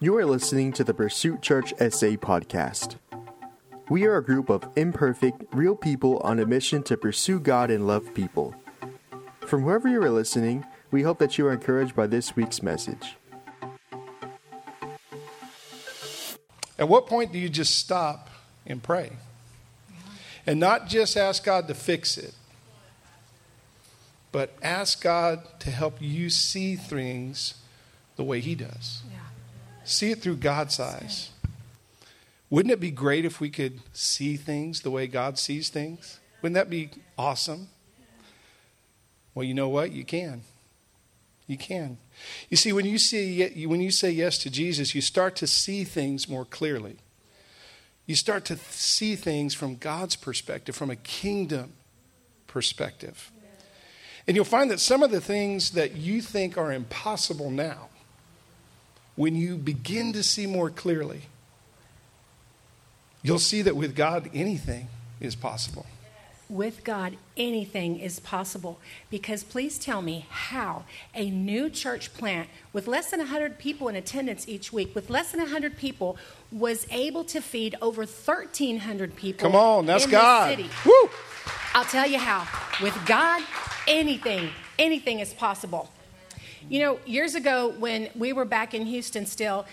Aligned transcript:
You 0.00 0.16
are 0.16 0.24
listening 0.24 0.72
to 0.74 0.84
the 0.84 0.94
Pursuit 0.94 1.42
Church 1.42 1.70
SA 1.70 2.14
podcast. 2.22 2.98
We 3.90 4.04
are 4.04 4.18
a 4.18 4.24
group 4.24 4.48
of 4.48 4.68
imperfect, 4.76 5.42
real 5.52 5.74
people 5.74 6.18
on 6.18 6.38
a 6.38 6.46
mission 6.46 6.84
to 6.84 6.96
pursue 6.96 7.40
God 7.40 7.68
and 7.68 7.84
love 7.84 8.14
people. 8.14 8.54
From 9.40 9.64
wherever 9.64 9.88
you 9.88 10.00
are 10.00 10.10
listening, 10.10 10.64
we 10.92 11.02
hope 11.02 11.18
that 11.18 11.36
you 11.36 11.48
are 11.48 11.52
encouraged 11.52 11.96
by 11.96 12.06
this 12.06 12.36
week's 12.36 12.62
message. 12.62 13.16
At 16.78 16.88
what 16.88 17.08
point 17.08 17.32
do 17.32 17.38
you 17.40 17.48
just 17.48 17.76
stop 17.76 18.30
and 18.68 18.80
pray? 18.80 19.10
And 20.46 20.60
not 20.60 20.86
just 20.86 21.16
ask 21.16 21.42
God 21.42 21.66
to 21.66 21.74
fix 21.74 22.16
it, 22.16 22.34
but 24.30 24.56
ask 24.62 25.02
God 25.02 25.42
to 25.58 25.72
help 25.72 25.96
you 26.00 26.30
see 26.30 26.76
things 26.76 27.54
the 28.14 28.22
way 28.22 28.38
He 28.38 28.54
does. 28.54 29.02
Yeah. 29.10 29.17
See 29.88 30.10
it 30.10 30.20
through 30.20 30.36
God's 30.36 30.78
eyes. 30.78 31.30
Wouldn't 32.50 32.70
it 32.70 32.78
be 32.78 32.90
great 32.90 33.24
if 33.24 33.40
we 33.40 33.48
could 33.48 33.80
see 33.94 34.36
things 34.36 34.82
the 34.82 34.90
way 34.90 35.06
God 35.06 35.38
sees 35.38 35.70
things? 35.70 36.20
Wouldn't 36.42 36.56
that 36.56 36.68
be 36.68 36.90
awesome? 37.16 37.68
Well, 39.34 39.44
you 39.44 39.54
know 39.54 39.70
what? 39.70 39.92
You 39.92 40.04
can. 40.04 40.42
You 41.46 41.56
can. 41.56 41.96
You 42.50 42.58
see, 42.58 42.70
when 42.70 42.84
you, 42.84 42.98
see, 42.98 43.66
when 43.66 43.80
you 43.80 43.90
say 43.90 44.10
yes 44.10 44.36
to 44.38 44.50
Jesus, 44.50 44.94
you 44.94 45.00
start 45.00 45.36
to 45.36 45.46
see 45.46 45.84
things 45.84 46.28
more 46.28 46.44
clearly. 46.44 46.96
You 48.04 48.14
start 48.14 48.44
to 48.46 48.56
see 48.56 49.16
things 49.16 49.54
from 49.54 49.76
God's 49.76 50.16
perspective, 50.16 50.76
from 50.76 50.90
a 50.90 50.96
kingdom 50.96 51.72
perspective. 52.46 53.32
And 54.26 54.36
you'll 54.36 54.44
find 54.44 54.70
that 54.70 54.80
some 54.80 55.02
of 55.02 55.10
the 55.10 55.22
things 55.22 55.70
that 55.70 55.96
you 55.96 56.20
think 56.20 56.58
are 56.58 56.72
impossible 56.72 57.50
now, 57.50 57.88
when 59.18 59.34
you 59.34 59.56
begin 59.56 60.12
to 60.12 60.22
see 60.22 60.46
more 60.46 60.70
clearly, 60.70 61.22
you'll 63.20 63.40
see 63.40 63.62
that 63.62 63.74
with 63.74 63.96
God, 63.96 64.30
anything 64.32 64.86
is 65.20 65.34
possible. 65.34 65.86
With 66.48 66.84
God, 66.84 67.16
anything 67.36 67.98
is 67.98 68.20
possible. 68.20 68.78
Because 69.10 69.42
please 69.42 69.76
tell 69.76 70.02
me 70.02 70.26
how 70.30 70.84
a 71.16 71.30
new 71.30 71.68
church 71.68 72.14
plant 72.14 72.48
with 72.72 72.86
less 72.86 73.10
than 73.10 73.18
100 73.18 73.58
people 73.58 73.88
in 73.88 73.96
attendance 73.96 74.46
each 74.48 74.72
week, 74.72 74.94
with 74.94 75.10
less 75.10 75.32
than 75.32 75.40
100 75.40 75.76
people, 75.76 76.16
was 76.52 76.86
able 76.92 77.24
to 77.24 77.40
feed 77.40 77.74
over 77.82 78.02
1,300 78.02 79.16
people. 79.16 79.50
Come 79.50 79.56
on, 79.56 79.84
that's 79.86 80.06
God. 80.06 80.64
Woo! 80.86 81.10
I'll 81.74 81.84
tell 81.84 82.06
you 82.06 82.18
how. 82.18 82.46
With 82.80 82.94
God, 83.04 83.42
anything, 83.88 84.50
anything 84.78 85.18
is 85.18 85.34
possible. 85.34 85.90
You 86.70 86.80
know, 86.80 87.00
years 87.06 87.34
ago 87.34 87.74
when 87.78 88.10
we 88.14 88.34
were 88.34 88.44
back 88.44 88.74
in 88.74 88.84
Houston 88.84 89.24
still, 89.24 89.64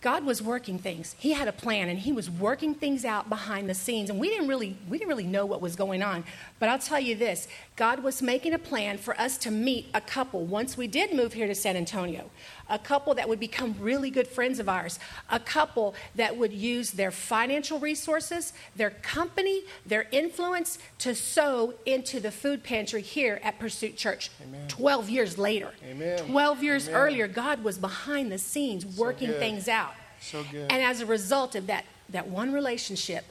God 0.00 0.24
was 0.24 0.40
working 0.40 0.78
things. 0.78 1.14
He 1.18 1.32
had 1.32 1.46
a 1.46 1.52
plan 1.52 1.90
and 1.90 1.98
he 1.98 2.10
was 2.10 2.30
working 2.30 2.74
things 2.74 3.04
out 3.04 3.28
behind 3.28 3.68
the 3.68 3.74
scenes 3.74 4.08
and 4.08 4.18
we 4.18 4.30
didn't 4.30 4.48
really 4.48 4.76
we 4.88 4.96
didn't 4.96 5.10
really 5.10 5.26
know 5.26 5.44
what 5.44 5.60
was 5.60 5.76
going 5.76 6.02
on. 6.02 6.24
But 6.58 6.70
I'll 6.70 6.78
tell 6.78 7.00
you 7.00 7.14
this, 7.14 7.48
God 7.76 8.02
was 8.02 8.22
making 8.22 8.54
a 8.54 8.58
plan 8.58 8.96
for 8.96 9.18
us 9.20 9.36
to 9.38 9.50
meet 9.50 9.88
a 9.92 10.00
couple 10.00 10.46
once 10.46 10.76
we 10.76 10.86
did 10.86 11.14
move 11.14 11.34
here 11.34 11.46
to 11.46 11.54
San 11.54 11.76
Antonio. 11.76 12.30
A 12.70 12.78
couple 12.78 13.14
that 13.14 13.28
would 13.28 13.40
become 13.40 13.74
really 13.78 14.10
good 14.10 14.28
friends 14.28 14.58
of 14.58 14.68
ours. 14.68 14.98
A 15.28 15.40
couple 15.40 15.94
that 16.14 16.36
would 16.36 16.52
use 16.52 16.92
their 16.92 17.10
financial 17.10 17.78
resources, 17.78 18.52
their 18.76 18.90
company, 18.90 19.62
their 19.84 20.06
influence 20.12 20.78
to 20.98 21.14
sow 21.14 21.74
into 21.84 22.20
the 22.20 22.30
food 22.30 22.62
pantry 22.62 23.02
here 23.02 23.40
at 23.42 23.58
Pursuit 23.58 23.96
Church. 23.96 24.30
Amen. 24.42 24.68
12 24.68 25.10
years 25.10 25.36
later. 25.36 25.72
Amen. 25.84 26.18
12 26.26 26.62
years 26.62 26.88
Amen. 26.88 27.00
earlier, 27.00 27.28
God 27.28 27.64
was 27.64 27.76
behind 27.76 28.30
the 28.30 28.38
scenes 28.38 28.86
working 28.86 29.28
good. 29.28 29.40
things 29.40 29.68
out. 29.68 29.89
So 30.20 30.44
good. 30.50 30.70
And 30.70 30.82
as 30.82 31.00
a 31.00 31.06
result 31.06 31.54
of 31.54 31.66
that, 31.66 31.84
that 32.10 32.28
one 32.28 32.52
relationship, 32.52 33.24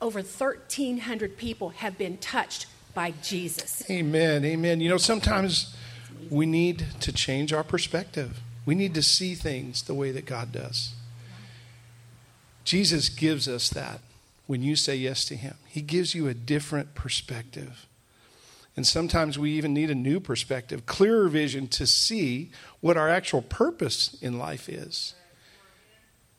over 0.00 0.20
1,300 0.20 1.36
people 1.36 1.70
have 1.70 1.98
been 1.98 2.18
touched 2.18 2.66
by 2.94 3.12
Jesus. 3.22 3.88
Amen. 3.90 4.44
Amen. 4.44 4.80
You 4.80 4.88
know, 4.88 4.96
sometimes 4.98 5.74
we 6.30 6.46
need 6.46 6.86
to 7.00 7.12
change 7.12 7.52
our 7.52 7.64
perspective. 7.64 8.40
We 8.66 8.74
need 8.74 8.94
to 8.94 9.02
see 9.02 9.34
things 9.34 9.82
the 9.82 9.94
way 9.94 10.10
that 10.12 10.26
God 10.26 10.52
does. 10.52 10.92
Jesus 12.64 13.08
gives 13.08 13.48
us 13.48 13.70
that 13.70 14.00
when 14.46 14.62
you 14.62 14.76
say 14.76 14.96
yes 14.96 15.24
to 15.26 15.36
Him. 15.36 15.54
He 15.66 15.80
gives 15.80 16.14
you 16.14 16.28
a 16.28 16.34
different 16.34 16.94
perspective. 16.94 17.86
And 18.76 18.86
sometimes 18.86 19.38
we 19.38 19.52
even 19.52 19.74
need 19.74 19.90
a 19.90 19.94
new 19.94 20.20
perspective, 20.20 20.86
clearer 20.86 21.28
vision 21.28 21.66
to 21.68 21.86
see 21.86 22.50
what 22.80 22.96
our 22.96 23.08
actual 23.08 23.42
purpose 23.42 24.16
in 24.20 24.38
life 24.38 24.68
is. 24.68 25.14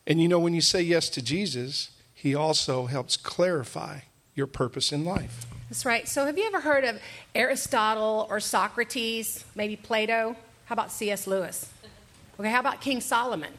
And 0.08 0.22
you 0.22 0.28
know, 0.28 0.40
when 0.40 0.54
you 0.54 0.62
say 0.62 0.82
yes 0.82 1.10
to 1.10 1.22
Jesus, 1.22 1.92
He 2.14 2.34
also 2.36 2.86
helps 2.88 3.18
clarify 3.18 4.00
your 4.36 4.48
purpose 4.48 4.92
in 4.92 5.06
life. 5.06 5.46
That's 5.70 5.86
right. 5.86 6.08
So, 6.08 6.26
have 6.26 6.38
you 6.38 6.46
ever 6.48 6.62
heard 6.62 6.84
of 6.84 7.00
Aristotle 7.36 8.28
or 8.30 8.40
Socrates, 8.40 9.46
maybe 9.54 9.76
Plato? 9.76 10.36
How 10.66 10.74
about 10.74 10.92
C.S. 10.92 11.28
Lewis? 11.28 11.72
Okay, 12.40 12.50
how 12.50 12.60
about 12.60 12.82
King 12.82 13.02
Solomon? 13.02 13.54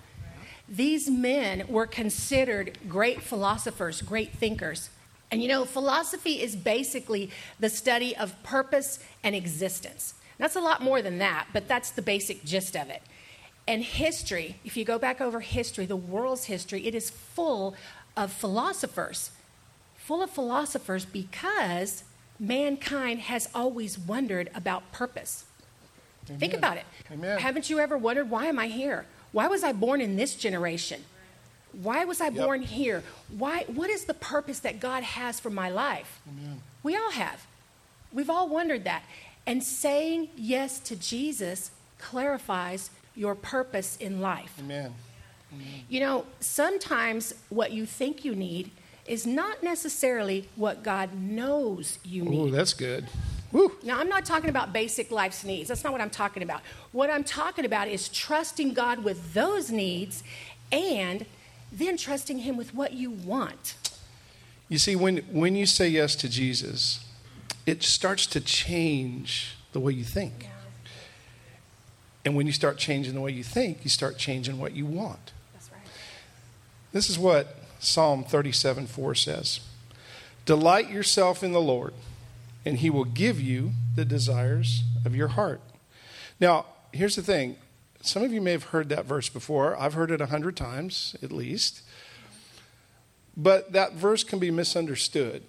These 0.68 1.10
men 1.10 1.66
were 1.68 1.86
considered 1.86 2.78
great 2.88 3.22
philosophers, 3.22 4.02
great 4.02 4.32
thinkers. 4.32 4.90
And 5.30 5.42
you 5.42 5.48
know, 5.48 5.64
philosophy 5.64 6.40
is 6.40 6.56
basically 6.56 7.30
the 7.58 7.68
study 7.68 8.16
of 8.16 8.40
purpose 8.42 8.98
and 9.22 9.34
existence. 9.34 10.14
That's 10.38 10.56
a 10.56 10.60
lot 10.60 10.82
more 10.82 11.02
than 11.02 11.18
that, 11.18 11.48
but 11.52 11.68
that's 11.68 11.90
the 11.90 12.02
basic 12.02 12.44
gist 12.44 12.76
of 12.76 12.88
it. 12.88 13.02
And 13.68 13.82
history, 13.84 14.56
if 14.64 14.76
you 14.76 14.84
go 14.84 14.98
back 14.98 15.20
over 15.20 15.40
history, 15.40 15.86
the 15.86 15.96
world's 15.96 16.44
history, 16.44 16.86
it 16.86 16.94
is 16.94 17.10
full 17.10 17.74
of 18.16 18.32
philosophers. 18.32 19.30
Full 19.96 20.22
of 20.22 20.30
philosophers 20.30 21.04
because 21.04 22.02
mankind 22.38 23.20
has 23.20 23.48
always 23.54 23.98
wondered 23.98 24.50
about 24.54 24.90
purpose. 24.92 25.44
Think 26.38 26.54
about 26.54 26.76
it. 26.76 26.84
Amen. 27.12 27.38
Haven't 27.38 27.70
you 27.70 27.78
ever 27.80 27.96
wondered, 27.98 28.30
why 28.30 28.46
am 28.46 28.58
I 28.58 28.68
here? 28.68 29.04
Why 29.32 29.46
was 29.48 29.62
I 29.62 29.72
born 29.72 30.00
in 30.00 30.16
this 30.16 30.34
generation? 30.34 31.04
Why 31.72 32.04
was 32.04 32.20
I 32.20 32.26
Yep. 32.26 32.34
born 32.34 32.62
here? 32.62 33.02
Why, 33.28 33.64
what 33.64 33.90
is 33.90 34.04
the 34.04 34.14
purpose 34.14 34.60
that 34.60 34.80
God 34.80 35.02
has 35.02 35.38
for 35.38 35.50
my 35.50 35.68
life? 35.68 36.20
Amen. 36.28 36.62
We 36.82 36.96
all 36.96 37.10
have. 37.12 37.46
We've 38.12 38.30
all 38.30 38.48
wondered 38.48 38.84
that. 38.84 39.04
And 39.46 39.62
saying 39.62 40.28
yes 40.36 40.78
to 40.80 40.96
Jesus 40.96 41.70
clarifies 41.98 42.90
your 43.20 43.34
purpose 43.34 43.98
in 43.98 44.22
life. 44.22 44.54
Amen. 44.58 44.94
You 45.90 46.00
know, 46.00 46.24
sometimes 46.40 47.34
what 47.50 47.70
you 47.70 47.84
think 47.84 48.24
you 48.24 48.34
need 48.34 48.70
is 49.04 49.26
not 49.26 49.62
necessarily 49.62 50.48
what 50.56 50.82
God 50.82 51.20
knows 51.20 51.98
you 52.02 52.22
need. 52.24 52.38
Ooh, 52.38 52.50
that's 52.50 52.72
good. 52.72 53.06
Woo. 53.52 53.72
Now, 53.82 53.98
I'm 53.98 54.08
not 54.08 54.24
talking 54.24 54.48
about 54.48 54.72
basic 54.72 55.10
life's 55.10 55.44
needs. 55.44 55.68
That's 55.68 55.84
not 55.84 55.92
what 55.92 56.00
I'm 56.00 56.08
talking 56.08 56.42
about. 56.42 56.62
What 56.92 57.10
I'm 57.10 57.24
talking 57.24 57.66
about 57.66 57.88
is 57.88 58.08
trusting 58.08 58.72
God 58.72 59.04
with 59.04 59.34
those 59.34 59.70
needs 59.70 60.22
and 60.72 61.26
then 61.70 61.98
trusting 61.98 62.38
Him 62.38 62.56
with 62.56 62.74
what 62.74 62.94
you 62.94 63.10
want. 63.10 63.74
You 64.68 64.78
see, 64.78 64.96
when, 64.96 65.18
when 65.30 65.56
you 65.56 65.66
say 65.66 65.88
yes 65.88 66.16
to 66.16 66.28
Jesus, 66.28 67.04
it 67.66 67.82
starts 67.82 68.26
to 68.28 68.40
change 68.40 69.56
the 69.72 69.80
way 69.80 69.92
you 69.92 70.04
think. 70.04 70.46
And 72.24 72.36
when 72.36 72.46
you 72.46 72.52
start 72.52 72.78
changing 72.78 73.14
the 73.14 73.20
way 73.20 73.32
you 73.32 73.42
think, 73.42 73.78
you 73.82 73.90
start 73.90 74.18
changing 74.18 74.58
what 74.58 74.74
you 74.74 74.84
want. 74.84 75.32
That's 75.54 75.70
right. 75.72 75.80
This 76.92 77.08
is 77.08 77.18
what 77.18 77.56
Psalm 77.78 78.24
37 78.24 78.86
4 78.86 79.14
says 79.14 79.60
Delight 80.44 80.90
yourself 80.90 81.42
in 81.42 81.52
the 81.52 81.60
Lord, 81.60 81.94
and 82.64 82.78
he 82.78 82.90
will 82.90 83.04
give 83.04 83.40
you 83.40 83.72
the 83.94 84.04
desires 84.04 84.82
of 85.04 85.16
your 85.16 85.28
heart. 85.28 85.60
Now, 86.38 86.66
here's 86.92 87.16
the 87.16 87.22
thing 87.22 87.56
some 88.02 88.22
of 88.22 88.32
you 88.32 88.40
may 88.40 88.52
have 88.52 88.64
heard 88.64 88.88
that 88.88 89.04
verse 89.04 89.28
before. 89.28 89.78
I've 89.78 89.94
heard 89.94 90.10
it 90.10 90.20
a 90.20 90.26
hundred 90.26 90.56
times 90.56 91.16
at 91.22 91.30
least. 91.30 91.82
But 93.36 93.72
that 93.72 93.92
verse 93.92 94.24
can 94.24 94.38
be 94.38 94.50
misunderstood. 94.50 95.42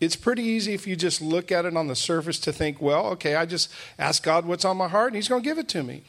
It's 0.00 0.16
pretty 0.16 0.42
easy 0.42 0.74
if 0.74 0.86
you 0.86 0.94
just 0.94 1.20
look 1.20 1.50
at 1.50 1.64
it 1.64 1.76
on 1.76 1.88
the 1.88 1.96
surface 1.96 2.38
to 2.40 2.52
think, 2.52 2.80
well, 2.80 3.06
okay, 3.06 3.34
I 3.34 3.46
just 3.46 3.70
ask 3.98 4.22
God 4.22 4.46
what's 4.46 4.64
on 4.64 4.76
my 4.76 4.88
heart 4.88 5.08
and 5.08 5.16
He's 5.16 5.28
going 5.28 5.42
to 5.42 5.48
give 5.48 5.58
it 5.58 5.68
to 5.68 5.82
me. 5.82 6.02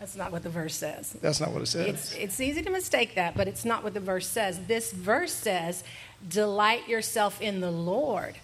That's 0.00 0.16
not 0.16 0.32
what 0.32 0.42
the 0.42 0.50
verse 0.50 0.74
says. 0.74 1.16
That's 1.20 1.38
not 1.38 1.52
what 1.52 1.62
it 1.62 1.66
says. 1.66 1.86
It's, 1.86 2.14
it's 2.14 2.40
easy 2.40 2.60
to 2.62 2.70
mistake 2.70 3.14
that, 3.14 3.36
but 3.36 3.46
it's 3.46 3.64
not 3.64 3.84
what 3.84 3.94
the 3.94 4.00
verse 4.00 4.26
says. 4.26 4.66
This 4.66 4.90
verse 4.90 5.32
says, 5.32 5.84
Delight 6.28 6.88
yourself 6.88 7.40
in 7.40 7.60
the 7.60 7.70
Lord, 7.70 8.34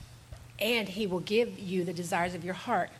and 0.60 0.88
he 0.88 1.08
will 1.08 1.18
give 1.18 1.58
you 1.58 1.82
the 1.82 1.92
desires 1.92 2.36
of 2.36 2.44
your 2.44 2.54
heart. 2.54 2.90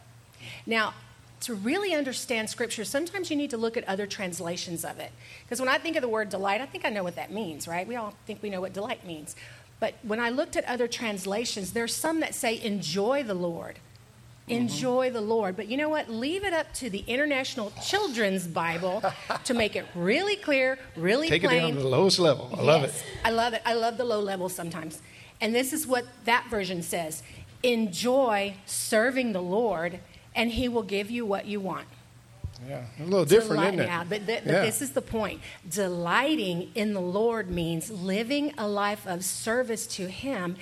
Now, 0.66 0.94
to 1.42 1.54
really 1.54 1.94
understand 1.94 2.50
Scripture, 2.50 2.84
sometimes 2.84 3.30
you 3.30 3.36
need 3.36 3.50
to 3.50 3.56
look 3.56 3.76
at 3.76 3.88
other 3.88 4.08
translations 4.08 4.84
of 4.84 4.98
it. 4.98 5.12
Because 5.44 5.60
when 5.60 5.68
I 5.68 5.78
think 5.78 5.94
of 5.94 6.02
the 6.02 6.08
word 6.08 6.28
delight, 6.28 6.60
I 6.60 6.66
think 6.66 6.84
I 6.84 6.88
know 6.88 7.04
what 7.04 7.14
that 7.14 7.30
means, 7.30 7.68
right? 7.68 7.86
We 7.86 7.94
all 7.94 8.14
think 8.26 8.42
we 8.42 8.50
know 8.50 8.60
what 8.60 8.72
delight 8.72 9.06
means. 9.06 9.36
But 9.80 9.94
when 10.02 10.18
I 10.18 10.30
looked 10.30 10.56
at 10.56 10.64
other 10.64 10.88
translations, 10.88 11.72
there's 11.72 11.94
some 11.94 12.20
that 12.20 12.34
say 12.34 12.60
enjoy 12.60 13.22
the 13.22 13.34
Lord. 13.34 13.76
Mm-hmm. 14.48 14.62
Enjoy 14.62 15.10
the 15.10 15.20
Lord. 15.20 15.56
But 15.56 15.68
you 15.68 15.76
know 15.76 15.88
what? 15.88 16.08
Leave 16.08 16.44
it 16.44 16.52
up 16.52 16.72
to 16.74 16.90
the 16.90 17.04
International 17.06 17.72
Children's 17.84 18.46
Bible 18.46 19.02
to 19.44 19.54
make 19.54 19.76
it 19.76 19.84
really 19.94 20.36
clear, 20.36 20.78
really 20.96 21.28
Take 21.28 21.42
plain. 21.42 21.56
it 21.56 21.60
down 21.60 21.72
to 21.74 21.82
the 21.82 21.88
lowest 21.88 22.18
level. 22.18 22.50
I 22.56 22.62
love 22.62 22.84
it. 22.84 23.04
I 23.24 23.30
love 23.30 23.52
it. 23.52 23.62
I 23.64 23.74
love 23.74 23.98
the 23.98 24.04
low 24.04 24.20
level 24.20 24.48
sometimes. 24.48 25.00
And 25.40 25.54
this 25.54 25.72
is 25.72 25.86
what 25.86 26.04
that 26.24 26.46
version 26.50 26.82
says 26.82 27.22
Enjoy 27.62 28.54
serving 28.66 29.32
the 29.32 29.42
Lord, 29.42 30.00
and 30.34 30.50
He 30.50 30.68
will 30.68 30.82
give 30.82 31.10
you 31.10 31.26
what 31.26 31.46
you 31.46 31.60
want. 31.60 31.86
Yeah, 32.66 32.84
a 32.98 33.04
little 33.04 33.24
different, 33.24 33.60
Delight- 33.60 33.74
isn't 33.74 33.80
it? 33.80 33.86
Yeah, 33.86 34.04
but, 34.08 34.26
th- 34.26 34.44
but 34.44 34.52
Yeah. 34.52 34.62
this 34.62 34.82
is 34.82 34.92
the 34.92 35.02
point. 35.02 35.40
Delighting 35.68 36.70
in 36.74 36.92
the 36.94 37.00
Lord 37.00 37.50
means 37.50 37.90
living 37.90 38.52
a 38.58 38.66
life 38.66 39.06
of 39.06 39.24
service 39.24 39.86
to 39.88 40.08
Him. 40.08 40.56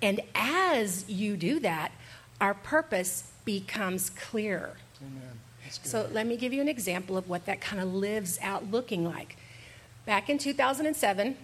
And 0.00 0.20
as 0.34 1.04
you 1.08 1.36
do 1.36 1.60
that, 1.60 1.92
our 2.40 2.54
purpose 2.54 3.24
becomes 3.44 4.10
clear. 4.10 4.76
Amen. 5.00 5.38
So 5.82 6.08
let 6.12 6.26
me 6.26 6.36
give 6.36 6.52
you 6.52 6.60
an 6.60 6.68
example 6.68 7.16
of 7.16 7.28
what 7.28 7.46
that 7.46 7.60
kind 7.60 7.80
of 7.82 7.92
lives 7.94 8.38
out 8.42 8.70
looking 8.70 9.04
like. 9.04 9.36
Back 10.06 10.28
in 10.28 10.38
2007, 10.38 11.36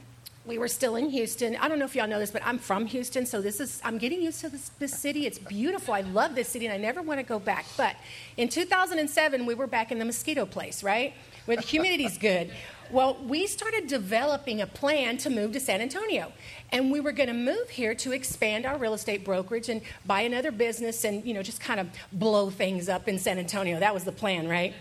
we 0.48 0.58
were 0.58 0.66
still 0.66 0.96
in 0.96 1.10
Houston. 1.10 1.56
I 1.56 1.68
don't 1.68 1.78
know 1.78 1.84
if 1.84 1.94
y'all 1.94 2.08
know 2.08 2.18
this, 2.18 2.30
but 2.30 2.42
I'm 2.44 2.58
from 2.58 2.86
Houston, 2.86 3.26
so 3.26 3.42
this 3.42 3.60
is 3.60 3.80
I'm 3.84 3.98
getting 3.98 4.22
used 4.22 4.40
to 4.40 4.48
this, 4.48 4.70
this 4.78 4.98
city. 4.98 5.26
It's 5.26 5.38
beautiful. 5.38 5.92
I 5.92 6.00
love 6.00 6.34
this 6.34 6.48
city, 6.48 6.66
and 6.66 6.72
I 6.72 6.78
never 6.78 7.02
want 7.02 7.20
to 7.20 7.24
go 7.24 7.38
back. 7.38 7.66
But 7.76 7.94
in 8.38 8.48
2007, 8.48 9.44
we 9.44 9.54
were 9.54 9.66
back 9.66 9.92
in 9.92 9.98
the 9.98 10.06
mosquito 10.06 10.46
place, 10.46 10.82
right, 10.82 11.12
where 11.44 11.58
the 11.58 11.62
humidity's 11.62 12.16
good. 12.16 12.50
Well, 12.90 13.18
we 13.26 13.46
started 13.46 13.86
developing 13.86 14.62
a 14.62 14.66
plan 14.66 15.18
to 15.18 15.30
move 15.30 15.52
to 15.52 15.60
San 15.60 15.82
Antonio, 15.82 16.32
and 16.72 16.90
we 16.90 17.00
were 17.00 17.12
going 17.12 17.28
to 17.28 17.34
move 17.34 17.68
here 17.68 17.94
to 17.96 18.12
expand 18.12 18.64
our 18.64 18.78
real 18.78 18.94
estate 18.94 19.26
brokerage 19.26 19.68
and 19.68 19.82
buy 20.06 20.22
another 20.22 20.50
business, 20.50 21.04
and 21.04 21.24
you 21.26 21.34
know 21.34 21.42
just 21.42 21.60
kind 21.60 21.78
of 21.78 21.88
blow 22.12 22.48
things 22.48 22.88
up 22.88 23.06
in 23.06 23.18
San 23.18 23.38
Antonio. 23.38 23.78
That 23.78 23.92
was 23.92 24.04
the 24.04 24.12
plan, 24.12 24.48
right? 24.48 24.74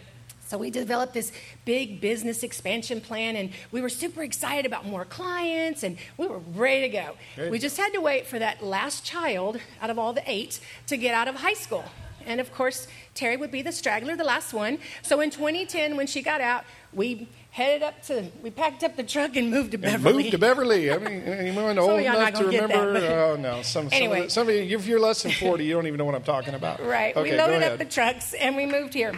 So 0.47 0.57
we 0.57 0.69
developed 0.71 1.13
this 1.13 1.33
big 1.65 1.99
business 1.99 2.41
expansion 2.41 3.01
plan, 3.01 3.35
and 3.35 3.49
we 3.71 3.81
were 3.81 3.89
super 3.89 4.23
excited 4.23 4.65
about 4.65 4.85
more 4.85 5.03
clients, 5.03 5.83
and 5.83 5.97
we 6.17 6.25
were 6.25 6.39
ready 6.55 6.81
to 6.81 6.89
go. 6.89 7.17
Good. 7.35 7.51
We 7.51 7.59
just 7.59 7.75
had 7.75 7.91
to 7.94 7.99
wait 7.99 8.27
for 8.27 8.39
that 8.39 8.63
last 8.63 9.03
child 9.03 9.59
out 9.81 9.89
of 9.89 9.99
all 9.99 10.13
the 10.13 10.23
eight 10.25 10.61
to 10.88 10.95
get 10.95 11.13
out 11.13 11.27
of 11.27 11.35
high 11.35 11.53
school. 11.53 11.83
And 12.25 12.39
of 12.39 12.53
course, 12.53 12.88
Terry 13.13 13.35
would 13.35 13.51
be 13.51 13.61
the 13.61 13.71
straggler, 13.73 14.15
the 14.15 14.23
last 14.23 14.53
one. 14.53 14.79
So 15.01 15.19
in 15.21 15.31
2010, 15.31 15.95
when 15.97 16.07
she 16.07 16.21
got 16.21 16.39
out, 16.39 16.63
we 16.93 17.27
headed 17.51 17.83
up 17.83 18.01
to, 18.03 18.27
we 18.41 18.50
packed 18.50 18.83
up 18.83 18.95
the 18.95 19.03
truck 19.03 19.35
and 19.35 19.50
moved 19.50 19.71
to 19.71 19.77
And 19.77 19.83
Beverly. 20.03 20.23
moved 20.23 20.31
to 20.31 20.38
Beverly. 20.38 20.91
I 20.91 20.97
mean, 20.97 21.21
anyone 21.23 21.77
old 21.77 22.00
enough 22.00 22.33
to 22.35 22.43
gonna 22.43 22.51
that, 22.51 22.61
remember? 22.61 23.00
oh 23.07 23.35
no, 23.35 23.61
some, 23.63 23.89
Anyway. 23.91 24.17
some, 24.17 24.25
of 24.25 24.31
some 24.31 24.50
of 24.50 24.55
you, 24.55 24.77
if 24.77 24.88
you're 24.88 25.00
less 25.00 25.23
than 25.23 25.31
40, 25.33 25.65
you 25.65 25.73
don't 25.73 25.88
even 25.88 25.97
know 25.97 26.05
what 26.05 26.15
I'm 26.15 26.23
talking 26.23 26.53
about. 26.53 26.81
Right. 26.81 27.15
Okay, 27.15 27.31
we 27.31 27.38
loaded 27.38 27.63
up 27.63 27.77
the 27.79 27.85
trucks 27.85 28.33
and 28.33 28.55
we 28.55 28.65
moved 28.65 28.93
here. 28.93 29.13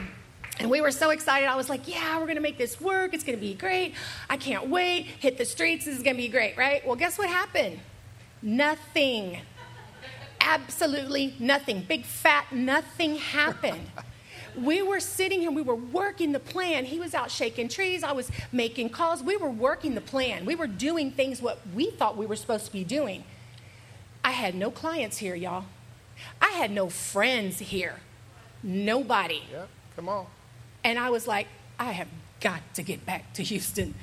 And 0.60 0.70
we 0.70 0.82
were 0.82 0.92
so 0.92 1.10
excited. 1.12 1.48
I 1.48 1.56
was 1.56 1.70
like, 1.70 1.88
yeah, 1.88 2.18
we're 2.18 2.26
going 2.26 2.36
to 2.36 2.42
make 2.42 2.58
this 2.58 2.82
work. 2.82 3.14
It's 3.14 3.24
going 3.24 3.38
to 3.38 3.42
be 3.42 3.54
great. 3.54 3.96
I 4.30 4.36
can't 4.36 4.70
wait. 4.70 5.06
Hit 5.06 5.38
the 5.38 5.46
streets. 5.46 5.86
This 5.86 5.96
is 5.96 6.04
going 6.04 6.18
to 6.18 6.22
be 6.22 6.28
great, 6.28 6.58
right? 6.58 6.86
Well, 6.86 6.98
guess 6.98 7.18
what 7.18 7.30
happened? 7.30 7.80
Nothing. 8.42 9.40
Absolutely 10.42 11.36
nothing. 11.40 11.86
Big 11.88 12.06
fat 12.06 12.52
nothing 12.52 13.16
happened. 13.16 13.88
We 14.58 14.82
were 14.82 15.00
sitting 15.00 15.42
here, 15.42 15.52
we 15.52 15.62
were 15.62 15.76
working 15.76 16.32
the 16.32 16.40
plan. 16.40 16.86
He 16.86 17.00
was 17.00 17.14
out 17.14 17.30
shaking 17.32 17.70
trees, 17.70 18.04
I 18.04 18.12
was 18.14 18.32
making 18.52 18.90
calls. 18.90 19.22
We 19.22 19.38
were 19.38 19.50
working 19.50 19.96
the 19.96 20.02
plan. 20.02 20.44
We 20.44 20.56
were 20.56 20.68
doing 20.68 21.12
things 21.12 21.42
what 21.42 21.60
we 21.74 21.92
thought 21.92 22.18
we 22.18 22.26
were 22.26 22.36
supposed 22.36 22.66
to 22.66 22.72
be 22.72 22.84
doing. 22.84 23.24
I 24.24 24.32
had 24.32 24.56
no 24.56 24.72
clients 24.72 25.18
here, 25.18 25.36
y'all. 25.36 25.66
I 26.42 26.50
had 26.50 26.72
no 26.72 26.90
friends 26.90 27.60
here. 27.60 27.98
Nobody. 28.64 29.44
Yeah, 29.52 29.66
come 29.96 30.10
on. 30.10 30.26
And 30.84 30.98
I 30.98 31.10
was 31.10 31.28
like, 31.28 31.48
I 31.78 31.92
have 31.92 32.08
got 32.40 32.62
to 32.76 32.84
get 32.84 33.06
back 33.06 33.34
to 33.34 33.44
Houston. 33.44 33.94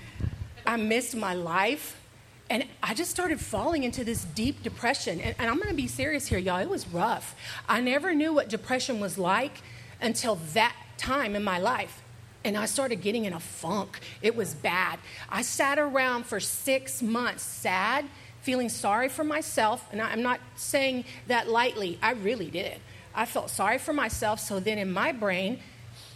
I 0.66 0.76
missed 0.76 1.16
my 1.16 1.34
life. 1.34 2.00
And 2.48 2.64
I 2.82 2.94
just 2.94 3.10
started 3.10 3.40
falling 3.40 3.82
into 3.82 4.04
this 4.04 4.24
deep 4.24 4.62
depression. 4.62 5.20
And, 5.20 5.34
and 5.38 5.50
I'm 5.50 5.56
going 5.56 5.68
to 5.68 5.74
be 5.74 5.88
serious 5.88 6.26
here, 6.26 6.38
y'all. 6.38 6.60
It 6.60 6.68
was 6.68 6.86
rough. 6.88 7.34
I 7.68 7.80
never 7.80 8.14
knew 8.14 8.32
what 8.32 8.48
depression 8.48 9.00
was 9.00 9.18
like 9.18 9.62
until 10.00 10.36
that 10.54 10.74
time 10.96 11.34
in 11.34 11.42
my 11.42 11.58
life. 11.58 12.02
And 12.44 12.56
I 12.56 12.66
started 12.66 13.02
getting 13.02 13.24
in 13.24 13.32
a 13.32 13.40
funk. 13.40 13.98
It 14.22 14.36
was 14.36 14.54
bad. 14.54 15.00
I 15.28 15.42
sat 15.42 15.80
around 15.80 16.26
for 16.26 16.38
six 16.38 17.02
months, 17.02 17.42
sad, 17.42 18.04
feeling 18.42 18.68
sorry 18.68 19.08
for 19.08 19.24
myself. 19.24 19.84
And 19.90 20.00
I'm 20.00 20.22
not 20.22 20.38
saying 20.54 21.04
that 21.26 21.48
lightly, 21.48 21.98
I 22.00 22.12
really 22.12 22.48
did. 22.48 22.78
I 23.12 23.26
felt 23.26 23.50
sorry 23.50 23.78
for 23.78 23.92
myself. 23.92 24.38
So 24.38 24.60
then 24.60 24.78
in 24.78 24.92
my 24.92 25.10
brain, 25.10 25.58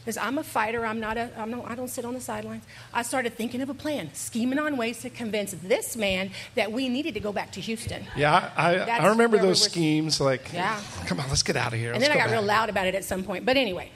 because 0.01 0.17
I'm 0.17 0.39
a 0.39 0.43
fighter, 0.43 0.87
I'm 0.87 0.99
not 0.99 1.19
a, 1.19 1.31
I'm 1.37 1.51
no, 1.51 1.63
I 1.65 1.75
don't 1.75 1.89
sit 1.89 2.05
on 2.05 2.15
the 2.15 2.21
sidelines. 2.21 2.65
I 2.93 3.03
started 3.03 3.35
thinking 3.35 3.61
of 3.61 3.69
a 3.69 3.75
plan, 3.75 4.11
scheming 4.15 4.59
on 4.59 4.77
ways 4.77 5.01
to 5.01 5.11
convince 5.11 5.53
this 5.53 5.95
man 5.95 6.31
that 6.55 6.73
we 6.73 6.89
needed 6.89 7.15
to 7.15 7.21
go 7.21 7.33
back 7.33 7.53
to 7.53 7.61
Houston. 7.61 8.07
Yeah, 8.17 8.51
I, 8.57 8.71
I, 8.71 8.77
That's 8.79 9.05
I 9.05 9.09
remember 9.09 9.37
where 9.37 9.45
we 9.45 9.51
those 9.51 9.63
schemes. 9.63 10.19
Like, 10.21 10.53
Yeah. 10.53 10.81
come 11.07 11.21
on, 11.21 11.29
let's 11.29 11.43
get 11.43 11.57
out 11.57 11.75
of 11.75 11.79
here. 11.79 11.93
And 11.93 12.01
Let's 12.01 12.13
then 12.13 12.19
I 12.19 12.25
go 12.25 12.31
got 12.31 12.39
real 12.41 12.47
loud 12.47 12.71
about 12.71 12.87
it 12.87 12.95
at 12.95 13.05
some 13.05 13.23
point. 13.23 13.45
But 13.45 13.59
anyway, 13.59 13.91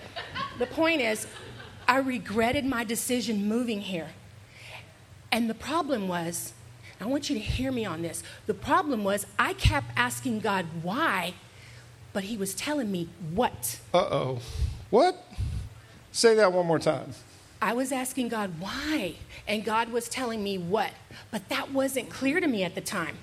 the 0.59 0.67
point 0.67 1.01
is, 1.01 1.27
I 1.89 1.99
regretted 1.99 2.67
my 2.67 2.85
decision 2.85 3.47
moving 3.49 3.81
here. 3.81 4.09
And 5.33 5.49
the 5.49 5.55
problem 5.55 6.07
was, 6.07 6.53
I 7.01 7.07
want 7.07 7.29
you 7.29 7.35
to 7.35 7.41
hear 7.41 7.73
me 7.73 7.85
on 7.85 8.03
this. 8.03 8.23
The 8.47 8.55
problem 8.55 9.05
was, 9.05 9.27
I 9.39 9.55
kept 9.55 9.87
asking 9.97 10.41
God 10.41 10.67
why, 10.83 11.35
but 12.13 12.25
He 12.25 12.37
was 12.37 12.55
telling 12.55 12.93
me 12.93 13.09
what. 13.33 13.81
Uh 13.93 13.99
oh. 13.99 14.39
What? 14.91 15.17
Say 16.15 16.37
that 16.37 16.53
one 16.53 16.65
more 16.65 16.79
time. 16.79 17.13
I 17.61 17.73
was 17.73 17.91
asking 17.91 18.29
God 18.29 18.61
why, 18.61 19.17
and 19.49 19.65
God 19.65 19.89
was 19.89 20.09
telling 20.09 20.45
me 20.45 20.57
what. 20.57 20.93
But 21.33 21.49
that 21.49 21.73
wasn't 21.73 22.09
clear 22.09 22.39
to 22.39 22.47
me 22.47 22.63
at 22.63 22.77
the 22.77 22.81
time. 22.81 23.17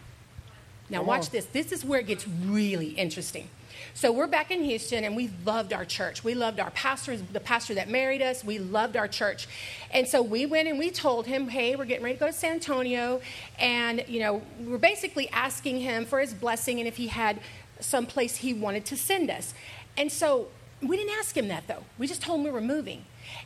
Now, 0.90 0.98
Come 0.98 1.08
watch 1.08 1.22
on. 1.22 1.32
this. 1.32 1.46
This 1.46 1.72
is 1.72 1.86
where 1.86 2.02
it 2.02 2.08
gets 2.08 2.28
really 2.28 2.90
interesting. 2.90 3.48
So, 3.94 4.12
we're 4.12 4.28
back 4.28 4.52
in 4.52 4.66
Houston, 4.66 5.06
and 5.06 5.16
we 5.16 5.32
loved 5.46 5.72
our 5.72 5.86
church. 5.86 6.26
We 6.26 6.34
loved 6.34 6.60
our 6.60 6.70
pastors, 6.72 7.22
the 7.32 7.40
pastor 7.40 7.76
that 7.76 7.88
married 7.88 8.22
us. 8.22 8.44
We 8.44 8.60
loved 8.60 8.98
our 8.98 9.08
church. 9.08 9.48
And 9.92 10.06
so, 10.06 10.22
we 10.22 10.46
went 10.46 10.68
and 10.68 10.78
we 10.78 10.92
told 10.92 11.28
him, 11.28 11.48
hey, 11.48 11.78
we're 11.78 11.86
getting 11.86 12.04
ready 12.04 12.16
to 12.16 12.20
go 12.20 12.28
to 12.28 12.34
San 12.34 12.56
Antonio. 12.56 13.22
And, 13.58 14.04
you 14.10 14.20
know, 14.20 14.42
we 14.60 14.66
we're 14.66 14.78
basically 14.78 15.30
asking 15.30 15.80
him 15.80 16.04
for 16.04 16.20
his 16.20 16.34
blessing 16.34 16.80
and 16.80 16.90
if 16.90 16.98
he 16.98 17.08
had 17.08 17.40
some 17.80 18.06
place 18.06 18.36
he 18.36 18.54
wanted 18.54 18.84
to 18.88 18.98
send 18.98 19.32
us. 19.32 19.54
And 19.96 20.12
so, 20.12 20.50
we 20.82 20.98
didn't 20.98 21.18
ask 21.20 21.36
him 21.38 21.48
that, 21.50 21.68
though. 21.68 21.84
We 21.98 22.08
just 22.08 22.22
told 22.22 22.40
him 22.40 22.46
we 22.46 22.52
were 22.52 22.62
moving. 22.62 23.06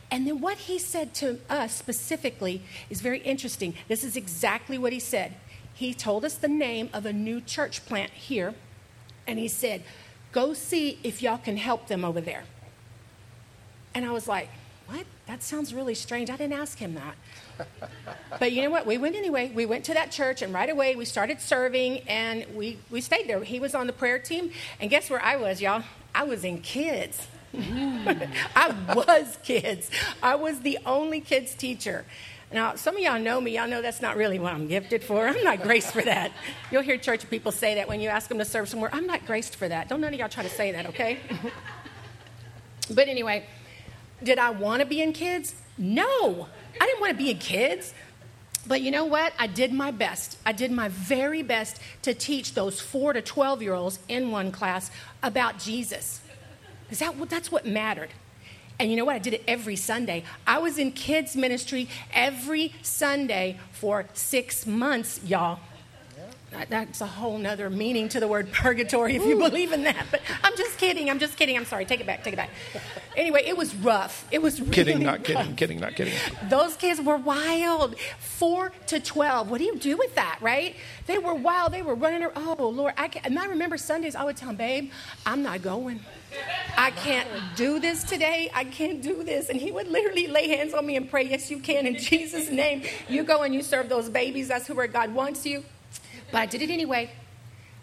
And 0.09 0.25
then 0.25 0.39
what 0.39 0.57
he 0.57 0.79
said 0.79 1.13
to 1.15 1.39
us 1.49 1.75
specifically 1.75 2.61
is 2.89 3.01
very 3.01 3.19
interesting. 3.19 3.73
This 3.87 4.03
is 4.03 4.15
exactly 4.15 4.77
what 4.77 4.93
he 4.93 4.99
said. 4.99 5.35
He 5.73 5.93
told 5.93 6.23
us 6.23 6.35
the 6.35 6.47
name 6.47 6.89
of 6.93 7.05
a 7.05 7.11
new 7.11 7.41
church 7.41 7.85
plant 7.85 8.11
here, 8.11 8.55
and 9.27 9.37
he 9.37 9.47
said, 9.47 9.83
Go 10.31 10.53
see 10.53 10.99
if 11.03 11.21
y'all 11.21 11.37
can 11.37 11.57
help 11.57 11.87
them 11.87 12.05
over 12.05 12.21
there. 12.21 12.43
And 13.93 14.05
I 14.05 14.11
was 14.11 14.27
like, 14.27 14.49
What? 14.87 15.05
That 15.27 15.43
sounds 15.43 15.73
really 15.73 15.95
strange. 15.95 16.29
I 16.29 16.37
didn't 16.37 16.53
ask 16.53 16.77
him 16.77 16.95
that. 16.95 17.89
but 18.39 18.51
you 18.51 18.61
know 18.61 18.69
what? 18.69 18.85
We 18.85 18.97
went 18.97 19.15
anyway. 19.15 19.51
We 19.53 19.65
went 19.65 19.83
to 19.85 19.93
that 19.93 20.11
church, 20.11 20.41
and 20.41 20.53
right 20.53 20.69
away 20.69 20.95
we 20.95 21.03
started 21.03 21.41
serving, 21.41 21.99
and 22.07 22.45
we, 22.55 22.79
we 22.89 23.01
stayed 23.01 23.27
there. 23.27 23.43
He 23.43 23.59
was 23.59 23.75
on 23.75 23.87
the 23.87 23.93
prayer 23.93 24.19
team, 24.19 24.51
and 24.79 24.89
guess 24.89 25.09
where 25.09 25.21
I 25.21 25.35
was, 25.35 25.61
y'all? 25.61 25.83
I 26.15 26.23
was 26.23 26.45
in 26.45 26.61
kids. 26.61 27.27
I 27.53 28.73
was 28.95 29.37
kids. 29.43 29.91
I 30.23 30.35
was 30.35 30.61
the 30.61 30.79
only 30.85 31.19
kids 31.19 31.53
teacher. 31.53 32.05
Now, 32.53 32.75
some 32.75 32.95
of 32.95 33.01
y'all 33.01 33.19
know 33.19 33.41
me. 33.41 33.57
Y'all 33.57 33.67
know 33.67 33.81
that's 33.81 34.01
not 34.01 34.15
really 34.15 34.39
what 34.39 34.53
I'm 34.53 34.67
gifted 34.67 35.03
for. 35.03 35.27
I'm 35.27 35.43
not 35.43 35.61
graced 35.61 35.91
for 35.91 36.01
that. 36.03 36.31
You'll 36.71 36.83
hear 36.83 36.97
church 36.97 37.29
people 37.29 37.51
say 37.51 37.75
that 37.75 37.87
when 37.89 37.99
you 37.99 38.07
ask 38.07 38.29
them 38.29 38.37
to 38.37 38.45
serve 38.45 38.69
somewhere. 38.69 38.89
I'm 38.93 39.05
not 39.05 39.25
graced 39.25 39.57
for 39.57 39.67
that. 39.67 39.89
Don't 39.89 39.99
none 39.99 40.13
of 40.13 40.19
y'all 40.19 40.29
try 40.29 40.43
to 40.43 40.49
say 40.49 40.71
that, 40.71 40.85
okay? 40.87 41.19
but 42.93 43.09
anyway, 43.09 43.45
did 44.23 44.39
I 44.39 44.51
want 44.51 44.79
to 44.81 44.85
be 44.85 45.01
in 45.01 45.11
kids? 45.11 45.55
No. 45.77 46.47
I 46.79 46.85
didn't 46.85 47.01
want 47.01 47.11
to 47.11 47.17
be 47.17 47.31
in 47.31 47.39
kids. 47.39 47.93
But 48.67 48.81
you 48.81 48.91
know 48.91 49.05
what? 49.05 49.33
I 49.37 49.47
did 49.47 49.71
my 49.71 49.91
best. 49.91 50.37
I 50.45 50.51
did 50.51 50.71
my 50.71 50.89
very 50.89 51.43
best 51.43 51.79
to 52.01 52.13
teach 52.13 52.53
those 52.53 52.79
4 52.79 53.13
to 53.13 53.21
12 53.21 53.61
year 53.61 53.73
olds 53.73 53.99
in 54.07 54.31
one 54.31 54.51
class 54.51 54.91
about 55.21 55.59
Jesus. 55.59 56.21
Because 56.83 56.99
that, 56.99 57.29
that's 57.29 57.51
what 57.51 57.65
mattered. 57.65 58.09
And 58.79 58.91
you 58.91 58.97
know 58.97 59.05
what? 59.05 59.15
I 59.15 59.19
did 59.19 59.33
it 59.33 59.43
every 59.47 59.75
Sunday. 59.75 60.23
I 60.45 60.57
was 60.57 60.77
in 60.77 60.91
kids' 60.91 61.35
ministry 61.35 61.87
every 62.13 62.73
Sunday 62.81 63.59
for 63.71 64.05
six 64.13 64.65
months, 64.65 65.21
y'all. 65.23 65.59
That's 66.69 67.01
a 67.01 67.05
whole 67.05 67.37
nother 67.37 67.69
meaning 67.69 68.07
to 68.09 68.19
the 68.21 68.27
word 68.29 68.51
purgatory 68.51 69.15
if 69.17 69.25
you 69.25 69.37
believe 69.37 69.73
in 69.73 69.83
that. 69.83 70.05
But 70.09 70.21
I'm 70.43 70.55
just 70.55 70.77
kidding. 70.77 71.09
I'm 71.09 71.19
just 71.19 71.35
kidding. 71.37 71.57
I'm 71.57 71.65
sorry. 71.65 71.85
Take 71.85 71.99
it 71.99 72.05
back. 72.07 72.23
Take 72.23 72.33
it 72.33 72.37
back. 72.37 72.49
Anyway, 73.17 73.43
it 73.45 73.57
was 73.57 73.75
rough. 73.75 74.25
It 74.31 74.41
was 74.41 74.59
really 74.61 74.71
Kidding, 74.73 75.03
not 75.03 75.17
rough. 75.19 75.23
kidding, 75.25 75.55
kidding, 75.55 75.79
not 75.81 75.95
kidding. 75.95 76.13
Those 76.49 76.75
kids 76.77 77.01
were 77.01 77.17
wild. 77.17 77.99
Four 78.19 78.71
to 78.87 78.99
12. 79.01 79.49
What 79.49 79.57
do 79.57 79.65
you 79.65 79.75
do 79.77 79.97
with 79.97 80.15
that, 80.15 80.37
right? 80.41 80.75
They 81.07 81.17
were 81.17 81.33
wild. 81.35 81.73
They 81.73 81.81
were 81.81 81.95
running 81.95 82.23
around. 82.23 82.33
Oh, 82.57 82.69
Lord. 82.69 82.93
I 82.97 83.09
can't. 83.09 83.25
and 83.25 83.37
I 83.37 83.47
remember 83.47 83.77
Sundays, 83.77 84.15
I 84.15 84.23
would 84.23 84.37
tell 84.37 84.49
them, 84.49 84.57
babe, 84.57 84.91
I'm 85.25 85.43
not 85.43 85.61
going. 85.61 85.99
I 86.77 86.91
can't 86.91 87.27
do 87.55 87.79
this 87.79 88.03
today. 88.03 88.49
I 88.53 88.63
can't 88.65 89.01
do 89.01 89.23
this. 89.23 89.49
And 89.49 89.59
he 89.59 89.71
would 89.71 89.87
literally 89.87 90.27
lay 90.27 90.47
hands 90.49 90.73
on 90.73 90.85
me 90.85 90.95
and 90.95 91.09
pray, 91.09 91.23
Yes, 91.23 91.51
you 91.51 91.59
can. 91.59 91.85
In 91.85 91.97
Jesus' 91.97 92.49
name, 92.49 92.83
you 93.09 93.23
go 93.23 93.43
and 93.43 93.53
you 93.53 93.61
serve 93.61 93.89
those 93.89 94.09
babies. 94.09 94.47
That's 94.47 94.67
who 94.67 94.73
where 94.75 94.87
God 94.87 95.13
wants 95.13 95.45
you. 95.45 95.63
But 96.31 96.39
I 96.39 96.45
did 96.45 96.61
it 96.61 96.69
anyway. 96.69 97.11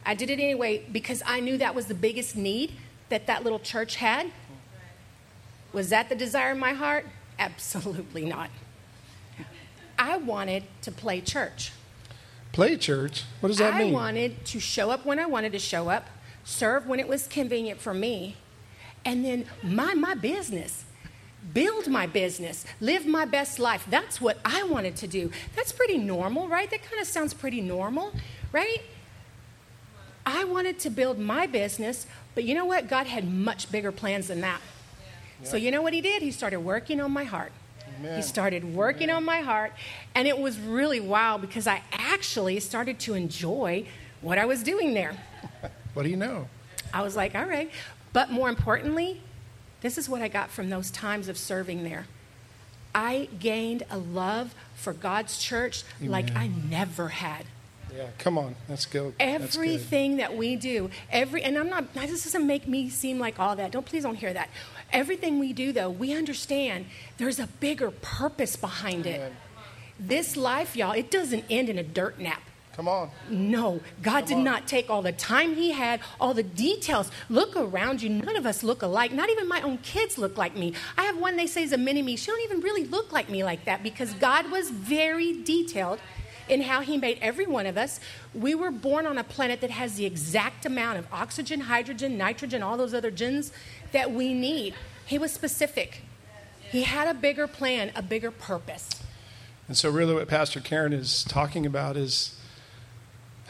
I 0.04 0.14
did 0.14 0.30
it 0.30 0.40
anyway 0.40 0.84
because 0.90 1.22
I 1.24 1.40
knew 1.40 1.56
that 1.58 1.74
was 1.74 1.86
the 1.86 1.94
biggest 1.94 2.36
need 2.36 2.72
that 3.08 3.26
that 3.26 3.44
little 3.44 3.60
church 3.60 3.96
had. 3.96 4.30
Was 5.72 5.90
that 5.90 6.08
the 6.08 6.14
desire 6.14 6.52
in 6.52 6.58
my 6.58 6.72
heart? 6.72 7.06
Absolutely 7.38 8.24
not. 8.24 8.50
I 9.98 10.16
wanted 10.16 10.64
to 10.82 10.92
play 10.92 11.20
church. 11.20 11.72
Play 12.52 12.76
church? 12.76 13.24
What 13.40 13.48
does 13.48 13.58
that 13.58 13.74
I 13.74 13.78
mean? 13.78 13.90
I 13.90 13.92
wanted 13.92 14.44
to 14.46 14.60
show 14.60 14.90
up 14.90 15.06
when 15.06 15.18
I 15.18 15.26
wanted 15.26 15.52
to 15.52 15.58
show 15.58 15.88
up, 15.88 16.08
serve 16.44 16.86
when 16.86 17.00
it 17.00 17.08
was 17.08 17.26
convenient 17.26 17.80
for 17.80 17.94
me, 17.94 18.36
and 19.04 19.24
then 19.24 19.46
mind 19.62 20.00
my 20.00 20.14
business. 20.14 20.84
Build 21.52 21.88
my 21.88 22.06
business, 22.06 22.64
live 22.80 23.06
my 23.06 23.24
best 23.24 23.58
life. 23.58 23.84
That's 23.90 24.20
what 24.20 24.38
I 24.44 24.62
wanted 24.62 24.96
to 24.96 25.06
do. 25.06 25.30
That's 25.56 25.72
pretty 25.72 25.98
normal, 25.98 26.48
right? 26.48 26.70
That 26.70 26.82
kind 26.82 27.00
of 27.00 27.06
sounds 27.06 27.34
pretty 27.34 27.60
normal, 27.60 28.12
right? 28.52 28.80
I 30.24 30.44
wanted 30.44 30.78
to 30.80 30.90
build 30.90 31.18
my 31.18 31.46
business, 31.46 32.06
but 32.34 32.44
you 32.44 32.54
know 32.54 32.64
what? 32.64 32.88
God 32.88 33.06
had 33.06 33.28
much 33.28 33.72
bigger 33.72 33.90
plans 33.90 34.28
than 34.28 34.40
that. 34.42 34.60
So, 35.42 35.56
you 35.56 35.72
know 35.72 35.82
what 35.82 35.92
He 35.92 36.00
did? 36.00 36.22
He 36.22 36.30
started 36.30 36.60
working 36.60 37.00
on 37.00 37.10
my 37.10 37.24
heart. 37.24 37.50
Amen. 37.98 38.16
He 38.16 38.22
started 38.22 38.74
working 38.74 39.10
on 39.10 39.24
my 39.24 39.40
heart, 39.40 39.72
and 40.14 40.28
it 40.28 40.38
was 40.38 40.58
really 40.58 41.00
wild 41.00 41.40
because 41.40 41.66
I 41.66 41.82
actually 41.92 42.60
started 42.60 43.00
to 43.00 43.14
enjoy 43.14 43.86
what 44.20 44.38
I 44.38 44.44
was 44.44 44.62
doing 44.62 44.94
there. 44.94 45.16
What 45.94 46.04
do 46.04 46.08
you 46.08 46.16
know? 46.16 46.48
I 46.94 47.02
was 47.02 47.16
like, 47.16 47.34
all 47.34 47.44
right. 47.44 47.70
But 48.14 48.30
more 48.30 48.48
importantly, 48.48 49.20
this 49.82 49.98
is 49.98 50.08
what 50.08 50.22
I 50.22 50.28
got 50.28 50.50
from 50.50 50.70
those 50.70 50.90
times 50.90 51.28
of 51.28 51.36
serving 51.36 51.84
there. 51.84 52.06
I 52.94 53.28
gained 53.38 53.84
a 53.90 53.98
love 53.98 54.54
for 54.74 54.92
God's 54.92 55.38
church 55.38 55.84
like 56.00 56.34
I 56.34 56.48
never 56.48 57.08
had. 57.08 57.46
Yeah, 57.94 58.06
come 58.18 58.38
on. 58.38 58.54
Let's 58.68 58.86
go. 58.86 59.12
Everything 59.20 60.16
that 60.16 60.36
we 60.36 60.56
do, 60.56 60.90
every 61.10 61.42
and 61.42 61.58
I'm 61.58 61.68
not 61.68 61.92
this 61.92 62.24
doesn't 62.24 62.46
make 62.46 62.66
me 62.66 62.88
seem 62.88 63.18
like 63.18 63.38
all 63.38 63.56
that. 63.56 63.70
Don't 63.70 63.84
please 63.84 64.02
don't 64.02 64.14
hear 64.14 64.32
that. 64.32 64.48
Everything 64.92 65.38
we 65.38 65.52
do 65.52 65.72
though, 65.72 65.90
we 65.90 66.14
understand 66.14 66.86
there's 67.18 67.38
a 67.38 67.46
bigger 67.60 67.90
purpose 67.90 68.56
behind 68.56 69.06
it. 69.06 69.32
This 69.98 70.36
life, 70.36 70.74
y'all, 70.74 70.92
it 70.92 71.10
doesn't 71.10 71.44
end 71.50 71.68
in 71.68 71.78
a 71.78 71.82
dirt 71.82 72.18
nap. 72.18 72.42
Come 72.76 72.88
on. 72.88 73.10
No, 73.28 73.80
God 74.00 74.24
did 74.24 74.38
on. 74.38 74.44
not 74.44 74.66
take 74.66 74.88
all 74.88 75.02
the 75.02 75.12
time 75.12 75.54
He 75.54 75.72
had, 75.72 76.00
all 76.20 76.32
the 76.32 76.42
details. 76.42 77.10
Look 77.28 77.54
around 77.56 78.02
you. 78.02 78.08
None 78.08 78.36
of 78.36 78.46
us 78.46 78.62
look 78.62 78.82
alike. 78.82 79.12
Not 79.12 79.28
even 79.28 79.46
my 79.46 79.60
own 79.60 79.78
kids 79.78 80.16
look 80.16 80.38
like 80.38 80.56
me. 80.56 80.72
I 80.96 81.04
have 81.04 81.18
one 81.18 81.36
they 81.36 81.46
say 81.46 81.62
is 81.62 81.72
a 81.72 81.78
mini 81.78 82.02
me. 82.02 82.16
She 82.16 82.30
don't 82.30 82.40
even 82.42 82.60
really 82.60 82.84
look 82.84 83.12
like 83.12 83.28
me 83.28 83.44
like 83.44 83.66
that 83.66 83.82
because 83.82 84.14
God 84.14 84.50
was 84.50 84.70
very 84.70 85.42
detailed 85.42 86.00
in 86.48 86.62
how 86.62 86.80
He 86.80 86.96
made 86.96 87.18
every 87.20 87.46
one 87.46 87.66
of 87.66 87.76
us. 87.76 88.00
We 88.34 88.54
were 88.54 88.70
born 88.70 89.06
on 89.06 89.18
a 89.18 89.24
planet 89.24 89.60
that 89.60 89.70
has 89.70 89.96
the 89.96 90.06
exact 90.06 90.64
amount 90.64 90.98
of 90.98 91.06
oxygen, 91.12 91.60
hydrogen, 91.60 92.16
nitrogen, 92.16 92.62
all 92.62 92.76
those 92.76 92.94
other 92.94 93.10
gens 93.10 93.52
that 93.92 94.12
we 94.12 94.32
need. 94.32 94.74
He 95.04 95.18
was 95.18 95.30
specific. 95.30 96.02
He 96.70 96.84
had 96.84 97.06
a 97.06 97.14
bigger 97.14 97.46
plan, 97.46 97.92
a 97.94 98.02
bigger 98.02 98.30
purpose. 98.30 98.88
And 99.68 99.76
so, 99.76 99.90
really, 99.90 100.14
what 100.14 100.26
Pastor 100.26 100.60
Karen 100.60 100.92
is 100.92 101.22
talking 101.24 101.66
about 101.66 101.96
is 101.96 102.38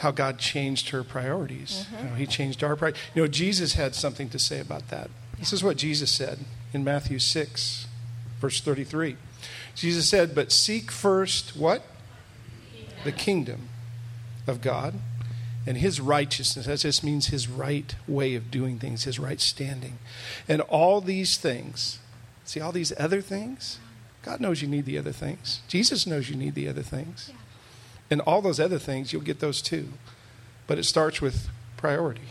how 0.02 0.10
God 0.10 0.38
changed 0.38 0.90
her 0.90 1.02
priorities. 1.02 1.86
Mm-hmm. 1.86 2.04
You 2.04 2.10
know, 2.10 2.16
he 2.16 2.26
changed 2.26 2.62
our 2.62 2.76
priorities. 2.76 3.02
You 3.14 3.22
know, 3.22 3.28
Jesus 3.28 3.74
had 3.74 3.94
something 3.94 4.28
to 4.30 4.38
say 4.38 4.60
about 4.60 4.88
that. 4.88 5.10
This 5.38 5.52
is 5.52 5.64
what 5.64 5.76
Jesus 5.76 6.10
said 6.10 6.38
in 6.72 6.84
Matthew 6.84 7.18
6, 7.18 7.86
verse 8.40 8.60
33. 8.60 9.16
Jesus 9.74 10.08
said, 10.08 10.34
But 10.34 10.52
seek 10.52 10.90
first 10.90 11.56
what? 11.56 11.82
The 13.04 13.12
kingdom 13.12 13.68
of 14.46 14.60
God 14.60 14.94
and 15.66 15.78
his 15.78 16.00
righteousness. 16.00 16.66
That 16.66 16.80
just 16.80 17.04
means 17.04 17.28
his 17.28 17.48
right 17.48 17.94
way 18.08 18.34
of 18.34 18.50
doing 18.50 18.78
things, 18.78 19.04
his 19.04 19.18
right 19.18 19.40
standing. 19.40 19.98
And 20.48 20.60
all 20.62 21.00
these 21.00 21.36
things, 21.36 22.00
see, 22.44 22.60
all 22.60 22.72
these 22.72 22.92
other 22.98 23.20
things, 23.20 23.78
God 24.22 24.40
knows 24.40 24.62
you 24.62 24.68
need 24.68 24.84
the 24.84 24.98
other 24.98 25.12
things. 25.12 25.60
Jesus 25.68 26.06
knows 26.06 26.28
you 26.28 26.36
need 26.36 26.54
the 26.54 26.68
other 26.68 26.82
things. 26.82 27.32
And 28.12 28.20
all 28.20 28.42
those 28.42 28.60
other 28.60 28.78
things, 28.78 29.10
you'll 29.14 29.22
get 29.22 29.40
those 29.40 29.62
too. 29.62 29.88
But 30.66 30.76
it 30.78 30.84
starts 30.84 31.22
with 31.22 31.48
priority. 31.78 32.28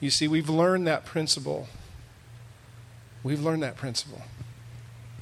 You 0.00 0.10
see, 0.10 0.26
we've 0.26 0.48
learned 0.48 0.88
that 0.88 1.04
principle. 1.04 1.68
We've 3.22 3.40
learned 3.40 3.62
that 3.62 3.76
principle. 3.76 4.22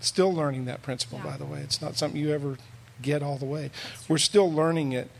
Still 0.00 0.32
learning 0.32 0.64
that 0.64 0.80
principle, 0.80 1.18
Yeah. 1.22 1.32
by 1.32 1.36
the 1.36 1.44
way. 1.44 1.60
It's 1.60 1.82
not 1.82 1.98
something 1.98 2.18
you 2.18 2.32
ever 2.32 2.56
get 3.02 3.22
all 3.22 3.36
the 3.36 3.44
way. 3.44 3.70
We're 4.08 4.16
still 4.16 4.50
learning 4.50 4.92
it 4.92 5.10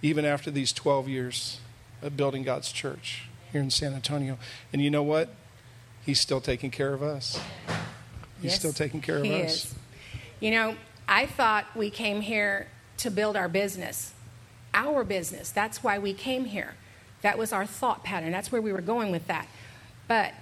even 0.00 0.24
after 0.24 0.50
these 0.50 0.72
12 0.72 1.06
years 1.06 1.58
of 2.00 2.16
building 2.16 2.44
God's 2.44 2.72
church 2.72 3.24
here 3.52 3.60
in 3.60 3.70
San 3.70 3.92
Antonio. 3.92 4.38
And 4.72 4.80
you 4.80 4.90
know 4.90 5.02
what? 5.02 5.28
He's 6.06 6.18
still 6.18 6.40
taking 6.40 6.70
care 6.70 6.94
of 6.94 7.02
us. 7.02 7.38
He's 8.40 8.52
Yes, 8.52 8.58
still 8.58 8.72
taking 8.72 9.02
care 9.02 9.18
of 9.18 9.26
us. 9.26 9.66
is. 9.66 9.74
You 10.40 10.50
know, 10.50 10.76
I 11.06 11.26
thought 11.26 11.66
we 11.76 11.90
came 11.90 12.22
here 12.22 12.68
to 12.98 13.10
build 13.10 13.36
our 13.36 13.48
business, 13.48 14.12
our 14.72 15.04
business. 15.04 15.50
That's 15.50 15.82
why 15.82 15.98
we 15.98 16.12
came 16.12 16.46
here. 16.46 16.74
That 17.22 17.38
was 17.38 17.52
our 17.52 17.66
thought 17.66 18.04
pattern. 18.04 18.32
That's 18.32 18.52
where 18.52 18.60
we 18.60 18.72
were 18.72 18.80
going 18.80 19.10
with 19.10 19.26
that. 19.28 19.48
But 20.08 20.34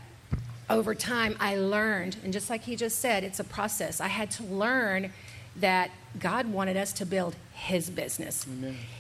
over 0.69 0.95
time, 0.95 1.37
I 1.39 1.57
learned, 1.57 2.17
and 2.25 2.33
just 2.33 2.51
like 2.51 2.65
he 2.65 2.77
just 2.77 2.99
said, 2.99 3.25
it's 3.25 3.39
a 3.41 3.45
process. 3.45 4.01
I 4.01 4.09
had 4.09 4.31
to 4.33 4.43
learn 4.45 5.13
that 5.57 5.91
God 6.19 6.47
wanted 6.47 6.77
us 6.77 6.93
to 6.95 7.07
build 7.07 7.37
his 7.53 7.91
business. 7.91 8.47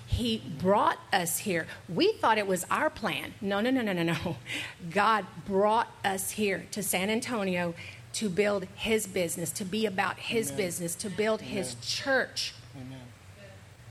He 0.07 0.43
brought 0.59 0.99
us 1.13 1.39
here. 1.39 1.67
We 1.89 2.13
thought 2.13 2.37
it 2.37 2.47
was 2.47 2.67
our 2.71 2.91
plan. 2.91 3.35
No, 3.41 3.61
no, 3.61 3.71
no, 3.71 3.81
no, 3.81 3.93
no, 3.93 4.03
no. 4.03 4.37
God 4.91 5.27
brought 5.47 5.89
us 6.05 6.33
here 6.33 6.67
to 6.73 6.83
San 6.83 7.09
Antonio 7.09 7.75
to 8.15 8.29
build 8.29 8.67
his 8.75 9.07
business, 9.07 9.51
to 9.53 9.65
be 9.65 9.87
about 9.87 10.19
his 10.19 10.53
business, 10.53 10.95
to 10.97 11.09
build 11.09 11.41
his 11.41 11.77
church. 11.81 12.53
Amen. 12.77 12.99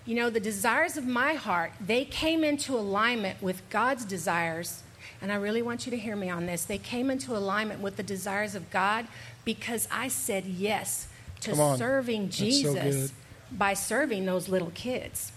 You 0.05 0.15
know, 0.15 0.29
the 0.29 0.39
desires 0.39 0.97
of 0.97 1.05
my 1.05 1.33
heart, 1.33 1.73
they 1.79 2.05
came 2.05 2.43
into 2.43 2.73
alignment 2.73 3.41
with 3.41 3.61
God's 3.69 4.03
desires. 4.03 4.81
And 5.21 5.31
I 5.31 5.35
really 5.35 5.61
want 5.61 5.85
you 5.85 5.91
to 5.91 5.97
hear 5.97 6.15
me 6.15 6.29
on 6.29 6.47
this. 6.47 6.65
They 6.65 6.79
came 6.79 7.11
into 7.11 7.35
alignment 7.35 7.81
with 7.81 7.97
the 7.97 8.03
desires 8.03 8.55
of 8.55 8.69
God 8.71 9.07
because 9.45 9.87
I 9.91 10.07
said 10.07 10.45
yes 10.45 11.07
to 11.41 11.55
serving 11.77 12.25
That's 12.25 12.37
so 12.37 12.43
Jesus 12.43 13.11
good. 13.11 13.57
by 13.57 13.73
serving 13.73 14.25
those 14.25 14.49
little 14.49 14.71
kids. 14.73 15.31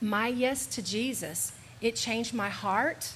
My 0.00 0.28
yes 0.28 0.66
to 0.66 0.82
Jesus, 0.82 1.52
it 1.80 1.96
changed 1.96 2.32
my 2.32 2.48
heart 2.48 3.12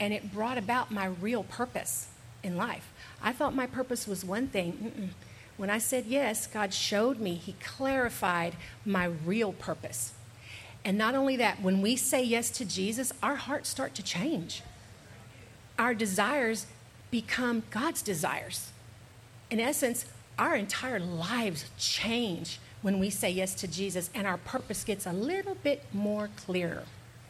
and 0.00 0.14
it 0.14 0.32
brought 0.32 0.58
about 0.58 0.90
my 0.90 1.06
real 1.06 1.44
purpose 1.44 2.08
in 2.42 2.56
life. 2.56 2.90
I 3.22 3.32
thought 3.32 3.54
my 3.54 3.66
purpose 3.66 4.06
was 4.06 4.24
one 4.24 4.48
thing. 4.48 4.92
Mm-mm. 4.96 5.08
When 5.56 5.70
I 5.70 5.78
said 5.78 6.06
yes, 6.06 6.46
God 6.46 6.74
showed 6.74 7.20
me, 7.20 7.34
He 7.34 7.54
clarified 7.54 8.56
my 8.84 9.04
real 9.04 9.52
purpose. 9.52 10.12
And 10.84 10.98
not 10.98 11.14
only 11.14 11.36
that, 11.36 11.62
when 11.62 11.80
we 11.80 11.96
say 11.96 12.22
yes 12.22 12.50
to 12.52 12.64
Jesus, 12.64 13.12
our 13.22 13.36
hearts 13.36 13.68
start 13.68 13.94
to 13.94 14.02
change. 14.02 14.62
Our 15.78 15.94
desires 15.94 16.66
become 17.10 17.62
God's 17.70 18.02
desires. 18.02 18.70
In 19.50 19.60
essence, 19.60 20.04
our 20.38 20.56
entire 20.56 21.00
lives 21.00 21.64
change 21.78 22.58
when 22.82 22.98
we 22.98 23.08
say 23.08 23.30
yes 23.30 23.54
to 23.54 23.68
Jesus, 23.68 24.10
and 24.14 24.26
our 24.26 24.36
purpose 24.36 24.84
gets 24.84 25.06
a 25.06 25.12
little 25.12 25.54
bit 25.54 25.84
more 25.92 26.28
clearer. 26.36 26.82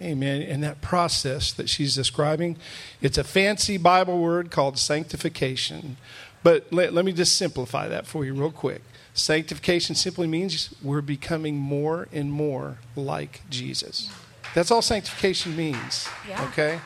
Amen. 0.03 0.43
And 0.43 0.63
that 0.65 0.81
process 0.81 1.53
that 1.53 1.69
she's 1.69 1.95
describing, 1.95 2.57
it's 3.01 3.17
a 3.17 3.25
fancy 3.25 3.77
Bible 3.77 4.19
word 4.19 4.51
called 4.51 4.79
sanctification. 4.79 5.97
But 6.43 6.73
let, 6.73 6.93
let 6.93 7.05
me 7.05 7.13
just 7.13 7.39
simplify 7.39 7.89
that 7.89 8.07
for 8.07 8.25
you 8.25 8.35
real 8.35 8.51
quick. 8.51 8.83
Sanctification 9.15 9.95
simply 9.95 10.27
means 10.27 10.75
we're 10.83 11.01
becoming 11.01 11.57
more 11.57 12.09
and 12.13 12.31
more 12.33 12.79
like 12.97 13.43
Jesus. 13.49 14.11
That's 14.55 14.71
all 14.71 14.83
sanctification 14.83 15.57
means. 15.57 16.09
Yeah. 16.29 16.45
Okay? 16.49 16.81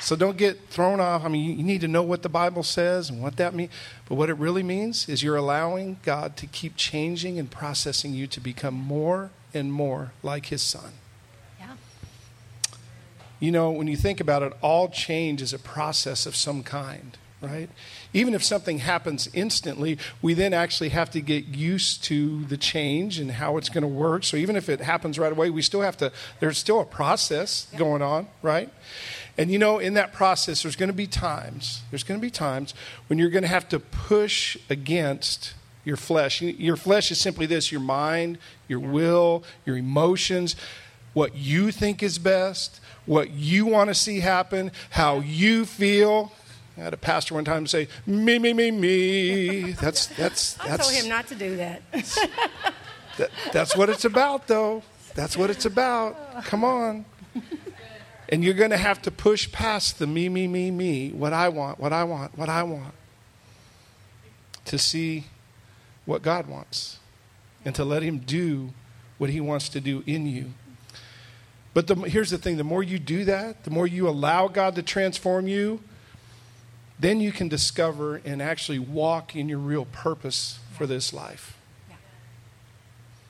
So 0.00 0.16
don't 0.16 0.36
get 0.36 0.68
thrown 0.68 1.00
off. 1.00 1.24
I 1.24 1.28
mean, 1.28 1.44
you- 1.44 1.56
you 1.56 1.62
need 1.62 1.80
to 1.80 1.88
know 1.88 2.02
what 2.02 2.22
the 2.22 2.28
Bible 2.28 2.62
says 2.62 3.08
and 3.10 3.22
what 3.22 3.36
that 3.36 3.54
means. 3.54 3.70
But 4.08 4.16
what 4.16 4.28
it 4.30 4.34
really 4.34 4.62
means 4.62 5.08
is 5.08 5.22
you're 5.22 5.36
allowing 5.36 5.98
God 6.04 6.36
to 6.38 6.46
keep 6.46 6.76
changing 6.76 7.38
and 7.38 7.50
processing 7.50 8.14
you 8.14 8.26
to 8.28 8.40
become 8.40 8.74
more 8.74 9.30
and 9.54 9.72
more 9.72 10.12
like 10.22 10.46
His 10.46 10.62
Son. 10.62 10.92
You 13.40 13.52
know, 13.52 13.70
when 13.70 13.86
you 13.86 13.96
think 13.96 14.20
about 14.20 14.42
it, 14.42 14.52
all 14.62 14.88
change 14.88 15.42
is 15.42 15.52
a 15.52 15.58
process 15.58 16.26
of 16.26 16.34
some 16.34 16.62
kind, 16.62 17.16
right? 17.40 17.70
Even 18.12 18.34
if 18.34 18.42
something 18.42 18.78
happens 18.78 19.28
instantly, 19.32 19.98
we 20.20 20.34
then 20.34 20.52
actually 20.52 20.88
have 20.88 21.10
to 21.10 21.20
get 21.20 21.44
used 21.46 22.02
to 22.04 22.44
the 22.46 22.56
change 22.56 23.18
and 23.18 23.30
how 23.30 23.56
it's 23.56 23.68
going 23.68 23.82
to 23.82 23.88
work. 23.88 24.24
So 24.24 24.36
even 24.36 24.56
if 24.56 24.68
it 24.68 24.80
happens 24.80 25.18
right 25.18 25.30
away, 25.30 25.50
we 25.50 25.62
still 25.62 25.82
have 25.82 25.96
to, 25.98 26.10
there's 26.40 26.58
still 26.58 26.80
a 26.80 26.84
process 26.84 27.68
going 27.76 28.02
on, 28.02 28.26
right? 28.42 28.70
And 29.36 29.52
you 29.52 29.58
know, 29.58 29.78
in 29.78 29.94
that 29.94 30.12
process, 30.12 30.62
there's 30.62 30.74
going 30.74 30.88
to 30.88 30.92
be 30.92 31.06
times, 31.06 31.82
there's 31.90 32.02
going 32.02 32.20
to 32.20 32.24
be 32.24 32.30
times 32.30 32.74
when 33.06 33.20
you're 33.20 33.30
going 33.30 33.42
to 33.42 33.48
have 33.48 33.68
to 33.68 33.78
push 33.78 34.56
against 34.68 35.54
your 35.84 35.96
flesh. 35.96 36.42
Your 36.42 36.76
flesh 36.76 37.12
is 37.12 37.18
simply 37.18 37.46
this 37.46 37.70
your 37.70 37.80
mind, 37.80 38.38
your 38.66 38.80
will, 38.80 39.44
your 39.64 39.76
emotions, 39.76 40.56
what 41.18 41.34
you 41.34 41.72
think 41.72 42.00
is 42.00 42.16
best, 42.16 42.80
what 43.04 43.30
you 43.30 43.66
want 43.66 43.88
to 43.88 43.94
see 43.94 44.20
happen, 44.20 44.70
how 44.90 45.18
you 45.18 45.64
feel. 45.64 46.30
I 46.76 46.82
had 46.82 46.94
a 46.94 46.96
pastor 46.96 47.34
one 47.34 47.44
time 47.44 47.66
say, 47.66 47.88
"Me, 48.06 48.38
me, 48.38 48.52
me, 48.52 48.70
me." 48.70 49.72
That's 49.72 50.06
that's 50.20 50.54
that's. 50.54 50.60
I 50.60 50.76
told 50.76 50.92
him 50.92 51.08
not 51.08 51.26
to 51.26 51.34
do 51.34 51.56
that. 51.56 51.82
that. 53.16 53.30
That's 53.52 53.76
what 53.76 53.88
it's 53.88 54.04
about, 54.04 54.46
though. 54.46 54.84
That's 55.16 55.36
what 55.36 55.50
it's 55.50 55.66
about. 55.66 56.44
Come 56.44 56.62
on. 56.62 57.04
And 58.28 58.44
you're 58.44 58.54
going 58.54 58.70
to 58.70 58.76
have 58.76 59.02
to 59.02 59.10
push 59.10 59.50
past 59.50 59.98
the 59.98 60.06
me, 60.06 60.28
me, 60.28 60.46
me, 60.46 60.70
me. 60.70 61.10
What 61.10 61.32
I 61.32 61.48
want, 61.48 61.80
what 61.80 61.92
I 61.92 62.04
want, 62.04 62.38
what 62.38 62.48
I 62.48 62.62
want, 62.62 62.94
to 64.66 64.78
see 64.78 65.24
what 66.04 66.22
God 66.22 66.46
wants, 66.46 67.00
and 67.64 67.74
to 67.74 67.84
let 67.84 68.04
Him 68.04 68.18
do 68.18 68.72
what 69.16 69.30
He 69.30 69.40
wants 69.40 69.68
to 69.70 69.80
do 69.80 70.04
in 70.06 70.24
you. 70.26 70.52
But 71.74 71.86
the, 71.86 71.94
here's 71.94 72.30
the 72.30 72.38
thing 72.38 72.56
the 72.56 72.64
more 72.64 72.82
you 72.82 72.98
do 72.98 73.24
that, 73.24 73.64
the 73.64 73.70
more 73.70 73.86
you 73.86 74.08
allow 74.08 74.48
God 74.48 74.74
to 74.76 74.82
transform 74.82 75.48
you, 75.48 75.80
then 76.98 77.20
you 77.20 77.30
can 77.30 77.48
discover 77.48 78.16
and 78.24 78.42
actually 78.42 78.78
walk 78.78 79.36
in 79.36 79.48
your 79.48 79.58
real 79.58 79.84
purpose 79.84 80.58
for 80.72 80.86
this 80.86 81.12
life. 81.12 81.56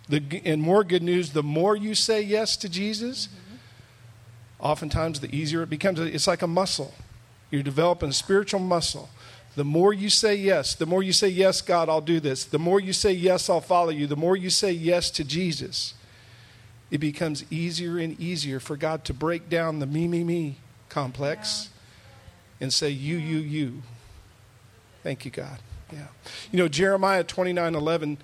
The, 0.08 0.40
and 0.44 0.62
more 0.62 0.84
good 0.84 1.02
news, 1.02 1.32
the 1.32 1.42
more 1.42 1.76
you 1.76 1.94
say 1.94 2.22
yes 2.22 2.56
to 2.58 2.68
Jesus, 2.68 3.26
mm-hmm. 3.26 3.56
oftentimes 4.58 5.20
the 5.20 5.34
easier 5.34 5.62
it 5.62 5.68
becomes. 5.68 6.00
It's 6.00 6.26
like 6.26 6.40
a 6.40 6.46
muscle. 6.46 6.94
You're 7.50 7.62
developing 7.62 8.08
a 8.08 8.14
spiritual 8.14 8.60
muscle. 8.60 9.10
The 9.54 9.64
more 9.64 9.92
you 9.92 10.08
say 10.08 10.34
yes, 10.34 10.74
the 10.74 10.86
more 10.86 11.02
you 11.02 11.12
say, 11.12 11.28
Yes, 11.28 11.60
God, 11.60 11.88
I'll 11.88 12.00
do 12.00 12.20
this. 12.20 12.44
The 12.44 12.58
more 12.58 12.78
you 12.78 12.92
say, 12.92 13.12
Yes, 13.12 13.50
I'll 13.50 13.60
follow 13.60 13.90
you. 13.90 14.06
The 14.06 14.16
more 14.16 14.36
you 14.36 14.50
say 14.50 14.70
yes 14.70 15.10
to 15.12 15.24
Jesus, 15.24 15.94
it 16.90 16.98
becomes 16.98 17.44
easier 17.50 17.98
and 17.98 18.18
easier 18.18 18.60
for 18.60 18.76
God 18.76 19.04
to 19.04 19.14
break 19.14 19.48
down 19.48 19.78
the 19.78 19.86
me, 19.86 20.08
me, 20.08 20.24
me 20.24 20.58
complex 20.88 21.68
yeah. 22.58 22.64
and 22.64 22.72
say, 22.72 22.88
you, 22.88 23.16
you, 23.16 23.38
you. 23.38 23.82
Thank 25.02 25.24
you, 25.24 25.30
God. 25.30 25.58
Yeah. 25.92 26.06
You 26.50 26.58
know, 26.58 26.68
Jeremiah 26.68 27.24
29 27.24 27.74
11 27.74 28.18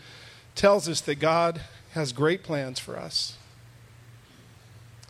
tells 0.55 0.89
us 0.89 1.01
that 1.03 1.17
God 1.17 1.61
has 1.93 2.13
great 2.13 2.43
plans 2.43 2.79
for 2.79 2.97
us. 2.99 3.37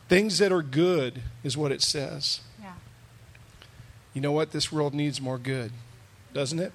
Things 0.08 0.38
that 0.38 0.52
are 0.52 0.62
good 0.62 1.23
is 1.42 1.56
what 1.56 1.73
it 1.73 1.82
says. 1.82 2.40
Yeah. 2.61 2.75
You 4.12 4.20
know 4.20 4.32
what? 4.32 4.50
This 4.50 4.70
world 4.70 4.94
needs 4.94 5.20
more 5.20 5.38
good, 5.38 5.73
doesn't 6.32 6.58
it? 6.58 6.73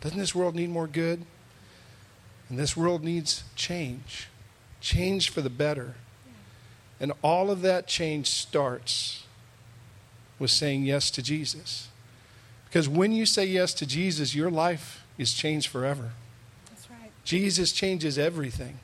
Doesn't 0.00 0.18
this 0.18 0.34
world 0.34 0.54
need 0.54 0.70
more 0.70 0.86
good? 0.86 1.24
And 2.48 2.58
this 2.58 2.76
world 2.76 3.02
needs 3.02 3.44
change 3.56 4.28
change 4.86 5.30
for 5.30 5.40
the 5.40 5.50
better. 5.50 5.94
And 7.00 7.12
all 7.20 7.50
of 7.50 7.60
that 7.62 7.88
change 7.88 8.28
starts 8.28 9.24
with 10.38 10.50
saying 10.50 10.84
yes 10.84 11.10
to 11.10 11.22
Jesus. 11.22 11.88
Because 12.66 12.88
when 12.88 13.12
you 13.12 13.26
say 13.26 13.44
yes 13.44 13.74
to 13.74 13.86
Jesus, 13.86 14.34
your 14.34 14.50
life 14.50 15.04
is 15.18 15.34
changed 15.34 15.68
forever. 15.68 16.12
That's 16.70 16.88
right. 16.88 17.10
Jesus 17.24 17.72
changes 17.72 18.16
everything. 18.16 18.78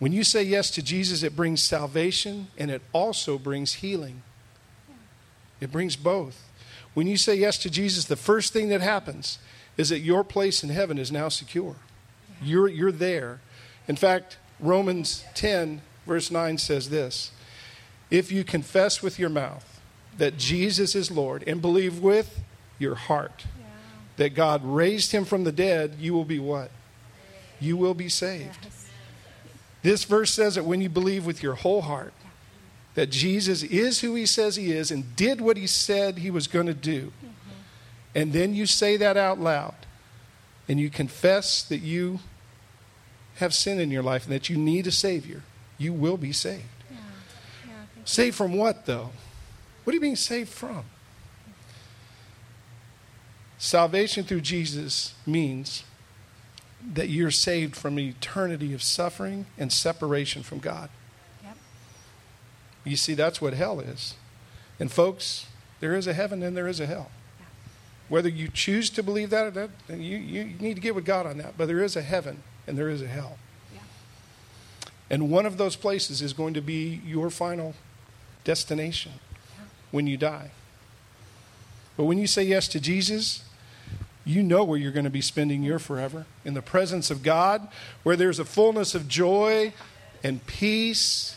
When 0.00 0.12
you 0.12 0.24
say 0.24 0.42
yes 0.42 0.70
to 0.72 0.82
Jesus, 0.82 1.22
it 1.22 1.36
brings 1.36 1.62
salvation 1.62 2.48
and 2.58 2.70
it 2.70 2.82
also 2.92 3.38
brings 3.38 3.74
healing. 3.74 4.22
It 5.60 5.70
brings 5.70 5.94
both. 5.94 6.48
When 6.94 7.06
you 7.06 7.16
say 7.16 7.34
yes 7.36 7.58
to 7.58 7.70
Jesus, 7.70 8.06
the 8.06 8.16
first 8.16 8.52
thing 8.52 8.68
that 8.70 8.80
happens 8.80 9.38
is 9.76 9.90
that 9.90 10.00
your 10.00 10.24
place 10.24 10.64
in 10.64 10.70
heaven 10.70 10.98
is 10.98 11.12
now 11.12 11.28
secure. 11.28 11.76
You're, 12.42 12.68
you're 12.68 12.92
there. 12.92 13.40
In 13.88 13.96
fact, 13.96 14.38
Romans 14.58 15.24
10, 15.34 15.82
verse 16.06 16.30
9 16.30 16.58
says 16.58 16.90
this 16.90 17.32
If 18.10 18.30
you 18.30 18.44
confess 18.44 19.02
with 19.02 19.18
your 19.18 19.30
mouth 19.30 19.80
that 20.18 20.36
Jesus 20.36 20.94
is 20.94 21.10
Lord 21.10 21.44
and 21.46 21.62
believe 21.62 22.00
with 22.00 22.40
your 22.78 22.94
heart 22.94 23.46
yeah. 23.58 23.66
that 24.16 24.34
God 24.34 24.64
raised 24.64 25.12
him 25.12 25.24
from 25.24 25.44
the 25.44 25.52
dead, 25.52 25.96
you 25.98 26.12
will 26.12 26.24
be 26.24 26.38
what? 26.38 26.70
You 27.58 27.76
will 27.76 27.94
be 27.94 28.08
saved. 28.08 28.58
Yes. 28.62 28.88
This 29.82 30.04
verse 30.04 30.32
says 30.32 30.56
that 30.56 30.64
when 30.64 30.80
you 30.80 30.88
believe 30.88 31.24
with 31.24 31.42
your 31.42 31.54
whole 31.54 31.82
heart 31.82 32.12
that 32.94 33.10
Jesus 33.10 33.62
is 33.62 34.00
who 34.00 34.14
he 34.14 34.26
says 34.26 34.56
he 34.56 34.72
is 34.72 34.90
and 34.90 35.16
did 35.16 35.40
what 35.40 35.56
he 35.56 35.66
said 35.66 36.18
he 36.18 36.30
was 36.30 36.46
going 36.46 36.66
to 36.66 36.74
do, 36.74 37.06
mm-hmm. 37.06 37.50
and 38.14 38.32
then 38.32 38.54
you 38.54 38.66
say 38.66 38.96
that 38.96 39.16
out 39.16 39.38
loud 39.38 39.74
and 40.68 40.78
you 40.78 40.90
confess 40.90 41.62
that 41.62 41.78
you 41.78 42.20
have 43.40 43.52
sin 43.54 43.80
in 43.80 43.90
your 43.90 44.02
life 44.02 44.24
and 44.24 44.32
that 44.32 44.48
you 44.48 44.56
need 44.56 44.86
a 44.86 44.92
Savior, 44.92 45.42
you 45.78 45.92
will 45.92 46.16
be 46.16 46.30
saved. 46.32 46.62
Yeah. 46.90 46.96
Yeah, 47.66 47.72
saved 48.04 48.36
from 48.36 48.54
what, 48.54 48.86
though? 48.86 49.10
What 49.82 49.92
are 49.92 49.94
you 49.94 50.00
being 50.00 50.16
saved 50.16 50.50
from? 50.50 50.84
Salvation 53.58 54.24
through 54.24 54.42
Jesus 54.42 55.14
means 55.26 55.84
that 56.94 57.08
you're 57.08 57.30
saved 57.30 57.76
from 57.76 57.98
an 57.98 58.04
eternity 58.04 58.72
of 58.72 58.82
suffering 58.82 59.46
and 59.58 59.72
separation 59.72 60.42
from 60.42 60.58
God. 60.58 60.88
Yep. 61.42 61.56
You 62.84 62.96
see, 62.96 63.14
that's 63.14 63.40
what 63.40 63.54
hell 63.54 63.80
is. 63.80 64.14
And, 64.78 64.90
folks, 64.90 65.46
there 65.80 65.94
is 65.94 66.06
a 66.06 66.12
heaven 66.14 66.42
and 66.42 66.56
there 66.56 66.68
is 66.68 66.80
a 66.80 66.86
hell. 66.86 67.10
Yeah. 67.38 67.46
Whether 68.08 68.28
you 68.28 68.48
choose 68.48 68.90
to 68.90 69.02
believe 69.02 69.30
that, 69.30 69.46
or 69.46 69.50
that 69.50 69.70
you, 69.88 70.16
you 70.16 70.44
need 70.58 70.74
to 70.74 70.80
get 70.80 70.94
with 70.94 71.04
God 71.04 71.26
on 71.26 71.38
that. 71.38 71.58
But 71.58 71.68
there 71.68 71.82
is 71.82 71.96
a 71.96 72.02
heaven 72.02 72.42
and 72.70 72.78
there 72.78 72.88
is 72.88 73.02
a 73.02 73.06
hell. 73.06 73.36
Yeah. 73.74 73.80
And 75.10 75.30
one 75.30 75.44
of 75.44 75.58
those 75.58 75.76
places 75.76 76.22
is 76.22 76.32
going 76.32 76.54
to 76.54 76.62
be 76.62 77.02
your 77.04 77.28
final 77.28 77.74
destination 78.44 79.12
yeah. 79.58 79.64
when 79.90 80.06
you 80.06 80.16
die. 80.16 80.52
But 81.96 82.04
when 82.04 82.16
you 82.16 82.26
say 82.26 82.44
yes 82.44 82.68
to 82.68 82.80
Jesus, 82.80 83.44
you 84.24 84.42
know 84.42 84.64
where 84.64 84.78
you're 84.78 84.92
going 84.92 85.04
to 85.04 85.10
be 85.10 85.20
spending 85.20 85.62
your 85.62 85.78
forever 85.78 86.26
in 86.44 86.54
the 86.54 86.62
presence 86.62 87.10
of 87.10 87.22
God, 87.22 87.68
where 88.04 88.16
there's 88.16 88.38
a 88.38 88.44
fullness 88.44 88.94
of 88.94 89.08
joy 89.08 89.72
and 90.22 90.46
peace 90.46 91.36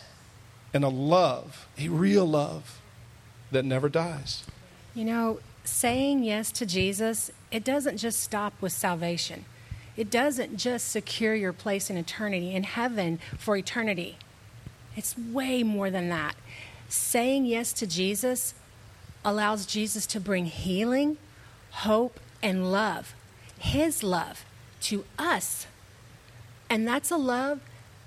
and 0.74 0.84
a 0.84 0.90
love, 0.90 1.68
a 1.78 1.90
real 1.90 2.26
love 2.26 2.80
that 3.52 3.66
never 3.66 3.90
dies. 3.90 4.44
You 4.96 5.06
know, 5.06 5.40
saying 5.64 6.24
yes 6.24 6.52
to 6.54 6.66
Jesus, 6.66 7.32
it 7.52 7.64
doesn't 7.64 7.98
just 7.98 8.20
stop 8.20 8.54
with 8.62 8.72
salvation. 8.72 9.46
It 9.96 10.10
doesn't 10.10 10.58
just 10.58 10.90
secure 10.90 11.36
your 11.36 11.54
place 11.54 11.90
in 11.90 11.98
eternity, 11.98 12.56
in 12.56 12.64
heaven 12.64 13.20
for 13.38 13.56
eternity. 13.56 14.18
It's 14.96 15.18
way 15.18 15.64
more 15.64 15.90
than 15.92 16.10
that. 16.10 16.36
Saying 16.90 17.46
yes 17.46 17.74
to 17.74 17.88
Jesus 17.88 18.54
allows 19.24 19.66
Jesus 19.66 20.06
to 20.08 20.20
bring 20.20 20.46
healing, 20.46 21.18
hope, 21.72 22.20
and 22.42 22.72
love, 22.72 23.16
His 23.58 24.04
love, 24.04 24.46
to 24.82 25.06
us. 25.18 25.68
And 26.70 26.88
that's 26.88 27.12
a 27.12 27.18
love 27.18 27.62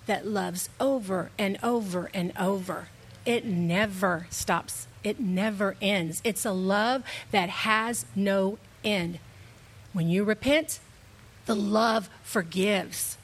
that 0.06 0.26
loves 0.26 0.68
over 0.78 1.30
and 1.38 1.58
over 1.62 2.10
and 2.12 2.32
over. 2.38 2.88
It 3.24 3.44
never 3.44 4.26
stops, 4.30 4.86
it 5.02 5.18
never 5.18 5.76
ends. 5.80 6.20
It's 6.24 6.44
a 6.44 6.52
love 6.52 7.02
that 7.30 7.48
has 7.48 8.06
no 8.14 8.58
end. 8.84 9.18
When 9.92 10.08
you 10.08 10.22
repent, 10.22 10.80
the 11.46 11.56
love 11.56 12.10
forgives. 12.22 13.16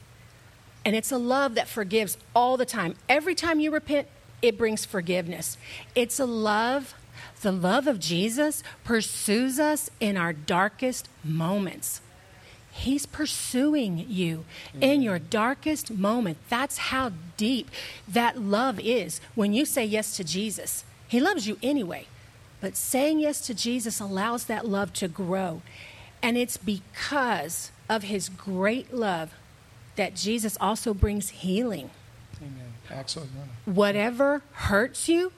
And 0.84 0.96
it's 0.96 1.12
a 1.12 1.18
love 1.18 1.54
that 1.54 1.68
forgives 1.68 2.16
all 2.34 2.56
the 2.56 2.66
time. 2.66 2.96
Every 3.08 3.34
time 3.34 3.60
you 3.60 3.70
repent, 3.70 4.08
it 4.40 4.58
brings 4.58 4.84
forgiveness. 4.84 5.56
It's 5.94 6.18
a 6.18 6.26
love, 6.26 6.94
the 7.42 7.52
love 7.52 7.86
of 7.86 8.00
Jesus 8.00 8.62
pursues 8.84 9.60
us 9.60 9.90
in 10.00 10.16
our 10.16 10.32
darkest 10.32 11.08
moments. 11.22 12.00
He's 12.72 13.04
pursuing 13.04 14.06
you 14.08 14.44
in 14.80 15.02
your 15.02 15.18
darkest 15.18 15.90
moment. 15.90 16.38
That's 16.48 16.78
how 16.78 17.12
deep 17.36 17.70
that 18.08 18.40
love 18.40 18.80
is 18.80 19.20
when 19.34 19.52
you 19.52 19.66
say 19.66 19.84
yes 19.84 20.16
to 20.16 20.24
Jesus. 20.24 20.84
He 21.06 21.20
loves 21.20 21.46
you 21.46 21.58
anyway. 21.62 22.06
But 22.62 22.76
saying 22.76 23.20
yes 23.20 23.40
to 23.42 23.54
Jesus 23.54 24.00
allows 24.00 24.44
that 24.44 24.66
love 24.66 24.92
to 24.94 25.08
grow. 25.08 25.60
And 26.22 26.38
it's 26.38 26.56
because 26.56 27.72
of 27.92 28.04
his 28.04 28.30
great 28.30 28.94
love 28.94 29.34
that 29.96 30.16
Jesus 30.16 30.56
also 30.60 30.94
brings 30.94 31.28
healing. 31.28 31.90
Amen. 32.40 32.72
Axel, 32.90 33.28
Whatever 33.66 34.42
hurts 34.52 35.10
you, 35.10 35.32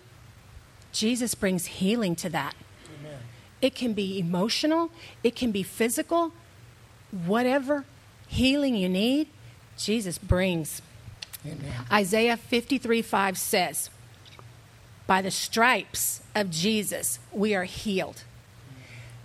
Jesus 0.92 1.34
brings 1.34 1.66
healing 1.66 2.14
to 2.16 2.28
that. 2.30 2.54
Amen. 3.00 3.18
It 3.60 3.74
can 3.74 3.92
be 3.92 4.20
emotional, 4.20 4.90
it 5.24 5.34
can 5.34 5.50
be 5.50 5.64
physical. 5.64 6.32
Whatever 7.26 7.84
healing 8.28 8.76
you 8.76 8.88
need, 8.88 9.28
Jesus 9.76 10.16
brings. 10.16 10.80
Amen. 11.44 11.58
Isaiah 11.90 12.36
53 12.36 13.02
5 13.02 13.36
says, 13.36 13.90
By 15.08 15.22
the 15.22 15.32
stripes 15.32 16.22
of 16.36 16.50
Jesus, 16.50 17.18
we 17.32 17.52
are 17.54 17.64
healed. 17.64 18.22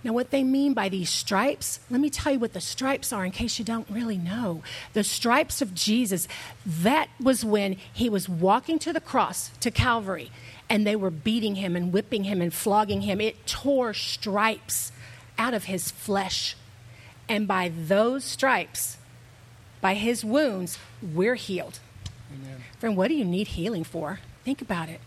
Now, 0.04 0.14
what 0.14 0.32
they 0.32 0.44
mean 0.44 0.74
by 0.74 0.88
these 0.88 1.10
stripes, 1.10 1.82
let 1.90 2.00
me 2.00 2.10
tell 2.10 2.34
you 2.34 2.40
what 2.40 2.54
the 2.54 2.62
stripes 2.62 3.12
are 3.12 3.26
in 3.26 3.32
case 3.32 3.60
you 3.60 3.66
don't 3.66 3.90
really 3.90 4.18
know. 4.18 4.64
The 4.94 5.04
stripes 5.04 5.62
of 5.62 5.76
Jesus, 5.76 6.28
that 6.66 7.10
was 7.22 7.44
when 7.44 7.76
he 7.92 8.10
was 8.10 8.30
walking 8.30 8.80
to 8.80 8.94
the 8.94 9.02
cross, 9.02 9.50
to 9.60 9.72
Calvary, 9.72 10.32
and 10.70 10.88
they 10.88 10.96
were 10.96 11.10
beating 11.12 11.56
him 11.56 11.76
and 11.76 11.92
whipping 11.92 12.24
him 12.24 12.42
and 12.42 12.54
flogging 12.54 13.02
him. 13.02 13.20
It 13.20 13.46
tore 13.46 13.94
stripes 13.94 14.94
out 15.38 15.54
of 15.54 15.66
his 15.66 15.92
flesh. 15.92 16.56
And 17.28 17.48
by 17.48 17.70
those 17.76 18.24
stripes, 18.24 18.98
by 19.82 19.96
his 19.96 20.24
wounds, 20.24 20.80
we're 21.02 21.36
healed. 21.36 21.80
Amen. 22.34 22.64
Friend, 22.80 22.96
what 22.96 23.10
do 23.10 23.16
you 23.16 23.26
need 23.26 23.50
healing 23.50 23.84
for? 23.84 24.20
Think 24.46 24.62
about 24.62 24.90
it. 24.90 25.02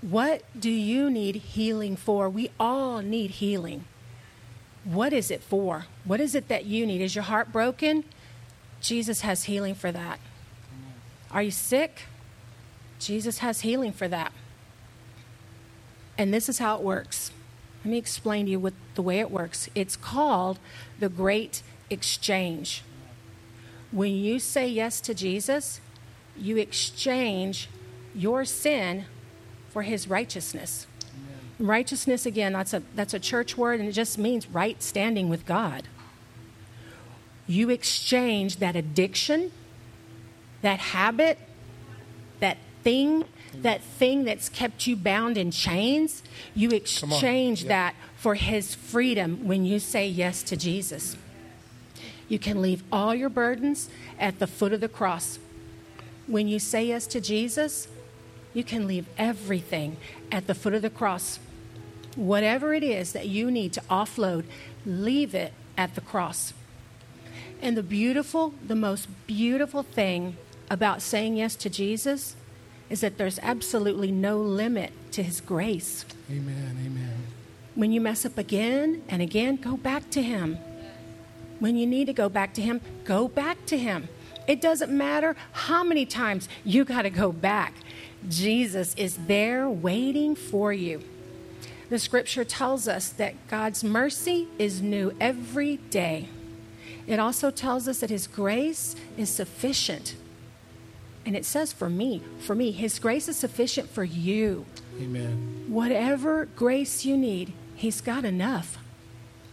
What 0.00 0.42
do 0.58 0.70
you 0.70 1.08
need 1.08 1.36
healing 1.36 1.96
for? 1.96 2.28
We 2.28 2.50
all 2.58 3.00
need 3.00 3.32
healing. 3.32 3.84
What 4.84 5.12
is 5.12 5.30
it 5.30 5.42
for? 5.42 5.86
What 6.04 6.20
is 6.20 6.34
it 6.34 6.48
that 6.48 6.66
you 6.66 6.86
need? 6.86 7.00
Is 7.00 7.14
your 7.14 7.24
heart 7.24 7.52
broken? 7.52 8.04
Jesus 8.80 9.22
has 9.22 9.44
healing 9.44 9.74
for 9.74 9.90
that. 9.90 10.20
Are 11.30 11.42
you 11.42 11.50
sick? 11.50 12.02
Jesus 12.98 13.38
has 13.38 13.62
healing 13.62 13.92
for 13.92 14.08
that. 14.08 14.32
And 16.16 16.32
this 16.32 16.48
is 16.48 16.58
how 16.58 16.76
it 16.76 16.82
works. 16.82 17.32
Let 17.84 17.90
me 17.90 17.98
explain 17.98 18.46
to 18.46 18.52
you 18.52 18.60
what 18.60 18.74
the 18.94 19.02
way 19.02 19.20
it 19.20 19.30
works. 19.30 19.68
It's 19.74 19.96
called 19.96 20.58
the 21.00 21.08
great 21.08 21.62
exchange. 21.90 22.82
When 23.90 24.12
you 24.12 24.38
say 24.38 24.68
yes 24.68 25.00
to 25.02 25.14
Jesus, 25.14 25.80
you 26.36 26.56
exchange 26.56 27.68
your 28.14 28.44
sin 28.44 29.04
for 29.70 29.82
his 29.82 30.08
righteousness. 30.08 30.86
Righteousness, 31.58 32.26
again, 32.26 32.52
that's 32.52 32.74
a, 32.74 32.82
that's 32.94 33.14
a 33.14 33.20
church 33.20 33.56
word 33.56 33.80
and 33.80 33.88
it 33.88 33.92
just 33.92 34.18
means 34.18 34.48
right 34.48 34.82
standing 34.82 35.28
with 35.28 35.46
God. 35.46 35.84
You 37.46 37.70
exchange 37.70 38.56
that 38.56 38.74
addiction, 38.74 39.52
that 40.62 40.78
habit, 40.78 41.38
that 42.40 42.58
thing, 42.82 43.24
that 43.54 43.82
thing 43.82 44.24
that's 44.24 44.48
kept 44.48 44.86
you 44.86 44.96
bound 44.96 45.36
in 45.36 45.50
chains. 45.50 46.22
You 46.54 46.70
exchange 46.70 47.62
Yep. 47.62 47.68
that 47.68 47.94
for 48.16 48.34
his 48.34 48.74
freedom 48.74 49.46
when 49.46 49.64
you 49.64 49.78
say 49.78 50.08
yes 50.08 50.42
to 50.44 50.56
Jesus. 50.56 51.16
You 52.28 52.38
can 52.38 52.62
leave 52.62 52.82
all 52.90 53.14
your 53.14 53.28
burdens 53.28 53.90
at 54.18 54.38
the 54.38 54.46
foot 54.46 54.72
of 54.72 54.80
the 54.80 54.88
cross. 54.88 55.38
When 56.26 56.48
you 56.48 56.58
say 56.58 56.86
yes 56.86 57.06
to 57.08 57.20
Jesus, 57.20 57.86
you 58.54 58.64
can 58.64 58.86
leave 58.86 59.06
everything 59.18 59.98
at 60.32 60.46
the 60.46 60.54
foot 60.54 60.72
of 60.72 60.80
the 60.80 60.88
cross. 60.90 61.38
Whatever 62.16 62.74
it 62.74 62.82
is 62.82 63.12
that 63.12 63.26
you 63.26 63.50
need 63.50 63.72
to 63.74 63.80
offload, 63.82 64.44
leave 64.86 65.34
it 65.34 65.52
at 65.76 65.94
the 65.94 66.00
cross. 66.00 66.52
And 67.60 67.76
the 67.76 67.82
beautiful, 67.82 68.54
the 68.66 68.74
most 68.74 69.08
beautiful 69.26 69.82
thing 69.82 70.36
about 70.70 71.02
saying 71.02 71.36
yes 71.36 71.56
to 71.56 71.70
Jesus 71.70 72.36
is 72.90 73.00
that 73.00 73.18
there's 73.18 73.38
absolutely 73.40 74.12
no 74.12 74.38
limit 74.38 74.92
to 75.12 75.22
his 75.22 75.40
grace. 75.40 76.04
Amen. 76.30 76.78
Amen. 76.86 77.24
When 77.74 77.90
you 77.90 78.00
mess 78.00 78.24
up 78.24 78.38
again 78.38 79.02
and 79.08 79.20
again, 79.20 79.56
go 79.56 79.76
back 79.76 80.08
to 80.10 80.22
Him. 80.22 80.58
When 81.58 81.76
you 81.76 81.86
need 81.86 82.06
to 82.06 82.12
go 82.12 82.28
back 82.28 82.54
to 82.54 82.62
Him, 82.62 82.80
go 83.04 83.26
back 83.26 83.66
to 83.66 83.76
Him. 83.76 84.08
It 84.46 84.60
doesn't 84.60 84.96
matter 84.96 85.34
how 85.52 85.82
many 85.82 86.06
times 86.06 86.48
you 86.64 86.84
got 86.84 87.02
to 87.02 87.10
go 87.10 87.32
back. 87.32 87.74
Jesus 88.28 88.94
is 88.94 89.16
there 89.26 89.68
waiting 89.68 90.36
for 90.36 90.72
you. 90.72 91.02
The 91.94 92.00
scripture 92.00 92.42
tells 92.42 92.88
us 92.88 93.08
that 93.10 93.46
God's 93.46 93.84
mercy 93.84 94.48
is 94.58 94.82
new 94.82 95.14
every 95.20 95.76
day. 95.76 96.28
It 97.06 97.20
also 97.20 97.52
tells 97.52 97.86
us 97.86 98.00
that 98.00 98.10
His 98.10 98.26
grace 98.26 98.96
is 99.16 99.30
sufficient. 99.30 100.16
And 101.24 101.36
it 101.36 101.44
says 101.44 101.72
for 101.72 101.88
me, 101.88 102.20
for 102.40 102.56
me, 102.56 102.72
His 102.72 102.98
grace 102.98 103.28
is 103.28 103.36
sufficient 103.36 103.90
for 103.90 104.02
you. 104.02 104.66
Amen. 105.00 105.66
Whatever 105.68 106.46
grace 106.56 107.04
you 107.04 107.16
need, 107.16 107.52
He's 107.76 108.00
got 108.00 108.24
enough. 108.24 108.76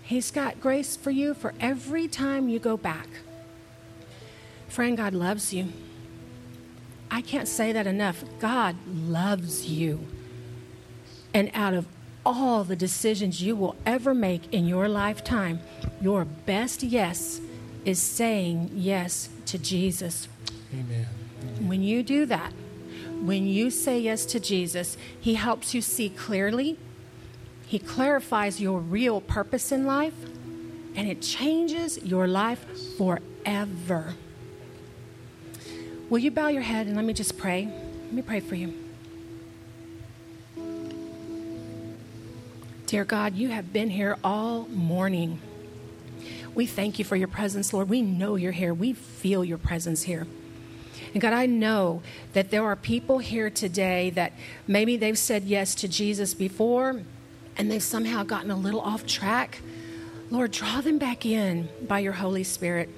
He's 0.02 0.32
got 0.32 0.60
grace 0.60 0.96
for 0.96 1.12
you 1.12 1.36
for 1.36 1.54
every 1.60 2.08
time 2.08 2.50
you 2.50 2.58
go 2.58 2.76
back. 2.76 3.08
Friend, 4.68 4.98
God 4.98 5.14
loves 5.14 5.54
you. 5.54 5.68
I 7.12 7.22
can't 7.22 7.48
say 7.48 7.72
that 7.72 7.86
enough. 7.86 8.24
God 8.40 8.78
loves 8.88 9.68
you. 9.68 10.08
And 11.36 11.52
out 11.54 11.76
of 11.76 11.86
all 12.26 12.64
the 12.64 12.76
decisions 12.76 13.42
you 13.42 13.56
will 13.56 13.76
ever 13.86 14.14
make 14.14 14.54
in 14.54 14.68
your 14.68 14.88
lifetime, 14.88 15.60
your 16.02 16.26
best 16.26 16.84
yes 16.84 17.42
is 17.86 18.02
saying 18.02 18.72
yes 18.74 19.30
to 19.48 19.58
Jesus. 19.58 20.28
Amen. 20.74 21.08
When 21.68 21.82
you 21.82 22.04
do 22.04 22.26
that, 22.28 22.54
when 23.22 23.46
you 23.48 23.70
say 23.70 24.00
yes 24.00 24.26
to 24.28 24.40
Jesus, 24.40 24.98
He 25.20 25.36
helps 25.36 25.74
you 25.74 25.82
see 25.82 26.10
clearly. 26.10 26.78
He 27.66 27.80
clarifies 27.80 28.60
your 28.60 28.80
real 28.80 29.22
purpose 29.22 29.72
in 29.72 29.86
life, 29.86 30.14
and 30.96 31.08
it 31.08 31.22
changes 31.22 31.98
your 32.04 32.28
life 32.28 32.66
forever. 32.98 34.16
Will 36.10 36.20
you 36.20 36.32
bow 36.32 36.48
your 36.48 36.64
head 36.64 36.88
and 36.88 36.96
let 36.96 37.06
me 37.06 37.14
just 37.14 37.38
pray? 37.38 37.66
Let 38.06 38.14
me 38.14 38.22
pray 38.22 38.42
for 38.42 38.56
you. 38.56 38.81
Dear 42.92 43.06
God, 43.06 43.36
you 43.36 43.48
have 43.48 43.72
been 43.72 43.90
here 43.90 44.18
all 44.22 44.68
morning. 44.68 45.40
We 46.54 46.66
thank 46.66 47.00
you 47.00 47.06
for 47.06 47.16
your 47.16 47.30
presence, 47.30 47.72
Lord. 47.72 47.88
We 47.88 48.02
know 48.02 48.36
you're 48.36 48.52
here. 48.52 48.74
We 48.74 48.92
feel 48.92 49.46
your 49.46 49.58
presence 49.58 50.04
here. 50.04 50.28
And 51.14 51.22
God, 51.22 51.32
I 51.32 51.46
know 51.46 52.02
that 52.34 52.52
there 52.52 52.66
are 52.66 52.76
people 52.76 53.20
here 53.20 53.50
today 53.50 54.10
that 54.10 54.34
maybe 54.68 54.98
they've 54.98 55.18
said 55.18 55.46
yes 55.46 55.74
to 55.76 55.88
Jesus 55.88 56.34
before 56.34 57.04
and 57.56 57.72
they've 57.72 57.82
somehow 57.82 58.24
gotten 58.24 58.52
a 58.52 58.58
little 58.58 58.82
off 58.82 59.06
track. 59.06 59.60
Lord, 60.30 60.52
draw 60.52 60.82
them 60.82 60.98
back 60.98 61.26
in 61.26 61.70
by 61.88 62.00
your 62.00 62.12
Holy 62.12 62.44
Spirit. 62.44 62.90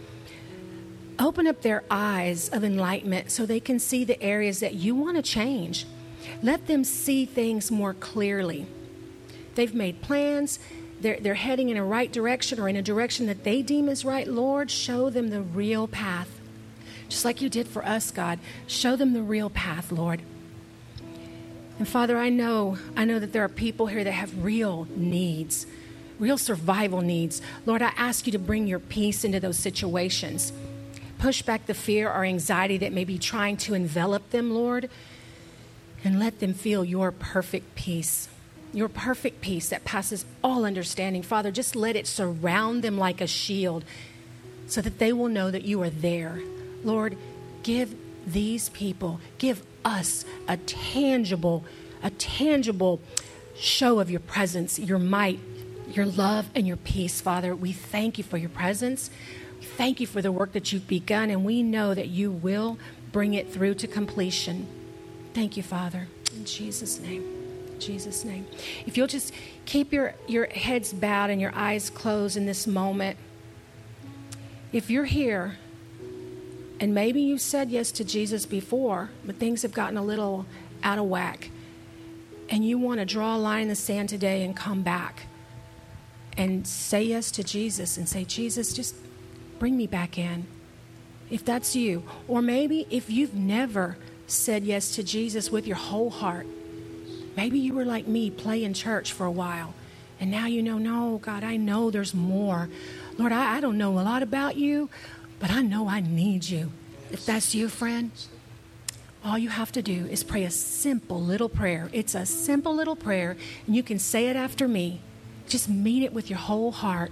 Open 1.19 1.45
up 1.45 1.61
their 1.61 1.83
eyes 1.91 2.49
of 2.49 2.63
enlightenment 2.63 3.29
so 3.29 3.45
they 3.45 3.59
can 3.59 3.77
see 3.77 4.03
the 4.03 4.19
areas 4.23 4.59
that 4.59 4.73
you 4.73 4.95
want 4.95 5.17
to 5.17 5.21
change. 5.21 5.85
Let 6.41 6.65
them 6.65 6.83
see 6.83 7.25
things 7.27 7.69
more 7.69 7.93
clearly. 7.93 8.65
They've 9.55 9.73
made 9.73 10.01
plans. 10.01 10.59
They're, 11.01 11.17
they're 11.19 11.33
heading 11.33 11.69
in 11.69 11.77
a 11.77 11.83
right 11.83 12.11
direction 12.11 12.59
or 12.59 12.69
in 12.69 12.75
a 12.75 12.81
direction 12.81 13.27
that 13.27 13.43
they 13.43 13.61
deem 13.61 13.89
is 13.89 14.05
right. 14.05 14.27
Lord, 14.27 14.71
show 14.71 15.09
them 15.09 15.29
the 15.29 15.41
real 15.41 15.87
path. 15.87 16.39
Just 17.09 17.25
like 17.25 17.41
you 17.41 17.49
did 17.49 17.67
for 17.67 17.85
us, 17.85 18.09
God. 18.09 18.39
Show 18.67 18.95
them 18.95 19.13
the 19.13 19.21
real 19.21 19.49
path, 19.49 19.91
Lord. 19.91 20.21
And 21.77 21.87
Father, 21.87 22.17
I 22.17 22.29
know, 22.29 22.77
I 22.95 23.05
know 23.05 23.19
that 23.19 23.33
there 23.33 23.43
are 23.43 23.49
people 23.49 23.87
here 23.87 24.03
that 24.03 24.11
have 24.11 24.43
real 24.43 24.87
needs, 24.95 25.65
real 26.19 26.37
survival 26.37 27.01
needs. 27.01 27.41
Lord, 27.65 27.81
I 27.81 27.91
ask 27.97 28.25
you 28.25 28.31
to 28.31 28.39
bring 28.39 28.67
your 28.67 28.79
peace 28.79 29.23
into 29.23 29.39
those 29.39 29.57
situations. 29.57 30.53
Push 31.17 31.41
back 31.41 31.65
the 31.65 31.73
fear 31.73 32.09
or 32.09 32.23
anxiety 32.23 32.77
that 32.77 32.93
may 32.93 33.03
be 33.03 33.17
trying 33.17 33.57
to 33.57 33.73
envelop 33.73 34.29
them, 34.29 34.53
Lord, 34.53 34.89
and 36.03 36.19
let 36.19 36.39
them 36.39 36.53
feel 36.53 36.83
your 36.83 37.11
perfect 37.11 37.75
peace. 37.75 38.29
Your 38.73 38.89
perfect 38.89 39.41
peace 39.41 39.69
that 39.69 39.85
passes 39.85 40.25
all 40.43 40.65
understanding. 40.65 41.21
Father, 41.21 41.51
just 41.51 41.75
let 41.75 41.95
it 41.95 42.07
surround 42.07 42.83
them 42.83 42.97
like 42.97 43.21
a 43.21 43.27
shield 43.27 43.85
so 44.67 44.81
that 44.81 44.97
they 44.99 45.13
will 45.13 45.27
know 45.27 45.51
that 45.51 45.63
you 45.63 45.81
are 45.83 45.89
there. 45.89 46.41
Lord, 46.83 47.15
give 47.61 47.95
these 48.25 48.69
people, 48.69 49.19
give 49.37 49.63
us 49.85 50.25
a 50.47 50.57
tangible, 50.57 51.63
a 52.01 52.09
tangible 52.09 52.99
show 53.55 53.99
of 53.99 54.09
your 54.09 54.19
presence, 54.21 54.79
your 54.79 54.99
might, 54.99 55.39
your 55.91 56.05
love, 56.05 56.49
and 56.55 56.65
your 56.67 56.77
peace, 56.77 57.21
Father. 57.21 57.55
We 57.55 57.71
thank 57.71 58.17
you 58.17 58.23
for 58.23 58.37
your 58.37 58.49
presence. 58.49 59.09
Thank 59.61 59.99
you 59.99 60.07
for 60.07 60.21
the 60.21 60.31
work 60.31 60.53
that 60.53 60.73
you've 60.73 60.87
begun, 60.87 61.29
and 61.29 61.45
we 61.45 61.63
know 61.63 61.93
that 61.93 62.07
you 62.07 62.31
will 62.31 62.77
bring 63.11 63.33
it 63.33 63.51
through 63.51 63.75
to 63.75 63.87
completion. 63.87 64.67
Thank 65.33 65.57
you, 65.57 65.63
Father. 65.63 66.07
In 66.35 66.45
Jesus' 66.45 66.99
name. 66.99 67.42
Jesus' 67.85 68.23
name. 68.23 68.45
If 68.85 68.97
you'll 68.97 69.07
just 69.07 69.33
keep 69.65 69.91
your, 69.91 70.15
your 70.27 70.45
heads 70.47 70.93
bowed 70.93 71.29
and 71.29 71.41
your 71.41 71.53
eyes 71.55 71.89
closed 71.89 72.37
in 72.37 72.45
this 72.45 72.65
moment. 72.67 73.17
If 74.71 74.89
you're 74.89 75.05
here 75.05 75.57
And 76.83 76.93
maybe 76.93 77.21
you've 77.21 77.39
said 77.39 77.71
yes 77.71 77.91
to 77.93 78.03
Jesus 78.03 78.45
before, 78.45 79.09
but 79.25 79.37
things 79.37 79.61
have 79.61 79.71
gotten 79.71 79.95
a 79.97 80.03
little 80.03 80.45
out 80.83 80.97
of 80.97 81.05
whack. 81.05 81.49
And 82.49 82.65
you 82.65 82.77
want 82.77 82.99
to 82.99 83.05
draw 83.05 83.37
a 83.37 83.39
line 83.39 83.63
in 83.63 83.67
the 83.69 83.75
sand 83.75 84.09
today 84.09 84.43
and 84.43 84.53
come 84.53 84.81
back 84.81 85.27
and 86.35 86.67
say 86.67 87.03
yes 87.03 87.31
to 87.31 87.43
Jesus 87.43 87.95
and 87.95 88.09
say, 88.09 88.25
Jesus, 88.25 88.73
just 88.73 88.95
bring 89.59 89.77
me 89.77 89.87
back 89.87 90.17
in. 90.17 90.45
If 91.29 91.45
that's 91.45 91.73
you. 91.73 92.03
Or 92.27 92.41
maybe 92.41 92.85
if 92.89 93.09
you've 93.09 93.33
never 93.33 93.97
said 94.27 94.65
yes 94.65 94.93
to 94.95 95.03
Jesus 95.03 95.49
with 95.49 95.65
your 95.65 95.77
whole 95.77 96.09
heart, 96.09 96.47
maybe 97.35 97.59
you 97.59 97.73
were 97.73 97.85
like 97.85 98.07
me, 98.07 98.29
playing 98.29 98.73
church 98.73 99.11
for 99.11 99.25
a 99.25 99.31
while. 99.31 99.73
And 100.19 100.31
now 100.31 100.45
you 100.45 100.63
know, 100.63 100.77
no, 100.77 101.19
God, 101.21 101.43
I 101.43 101.57
know 101.57 101.91
there's 101.91 102.13
more. 102.13 102.69
Lord, 103.17 103.31
I, 103.31 103.57
I 103.57 103.59
don't 103.59 103.77
know 103.77 103.99
a 103.99 104.01
lot 104.01 104.23
about 104.23 104.55
you, 104.55 104.89
but 105.39 105.51
I 105.51 105.61
know 105.61 105.87
I 105.87 105.99
need 105.99 106.45
you. 106.45 106.71
If 107.11 107.25
that's 107.25 107.53
you, 107.53 107.67
friend, 107.67 108.11
all 109.25 109.37
you 109.37 109.49
have 109.49 109.71
to 109.73 109.81
do 109.81 110.05
is 110.07 110.23
pray 110.23 110.43
a 110.43 110.51
simple 110.51 111.21
little 111.21 111.49
prayer. 111.49 111.89
It's 111.93 112.15
a 112.15 112.25
simple 112.25 112.75
little 112.75 112.95
prayer, 112.95 113.37
and 113.65 113.75
you 113.75 113.83
can 113.83 113.99
say 113.99 114.27
it 114.27 114.35
after 114.35 114.67
me. 114.67 115.01
Just 115.47 115.69
mean 115.69 116.03
it 116.03 116.13
with 116.13 116.29
your 116.29 116.39
whole 116.39 116.71
heart. 116.71 117.11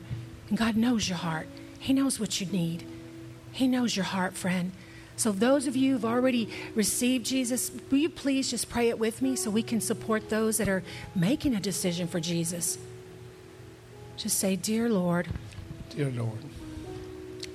And 0.49 0.57
God 0.57 0.75
knows 0.75 1.07
your 1.07 1.17
heart, 1.17 1.47
He 1.79 1.93
knows 1.93 2.19
what 2.19 2.41
you 2.41 2.47
need. 2.47 2.85
He 3.51 3.67
knows 3.67 3.95
your 3.95 4.05
heart, 4.05 4.33
friend. 4.33 4.71
So, 5.21 5.31
those 5.31 5.67
of 5.67 5.75
you 5.75 5.93
who've 5.93 6.05
already 6.05 6.49
received 6.73 7.27
Jesus, 7.27 7.71
will 7.91 7.99
you 7.99 8.09
please 8.09 8.49
just 8.49 8.69
pray 8.69 8.89
it 8.89 8.97
with 8.97 9.21
me 9.21 9.35
so 9.35 9.51
we 9.51 9.61
can 9.61 9.79
support 9.79 10.29
those 10.29 10.57
that 10.57 10.67
are 10.67 10.81
making 11.13 11.53
a 11.53 11.59
decision 11.59 12.07
for 12.07 12.19
Jesus? 12.19 12.79
Just 14.17 14.39
say, 14.39 14.55
Dear 14.55 14.89
Lord, 14.89 15.27
Dear 15.91 16.09
Lord, 16.09 16.39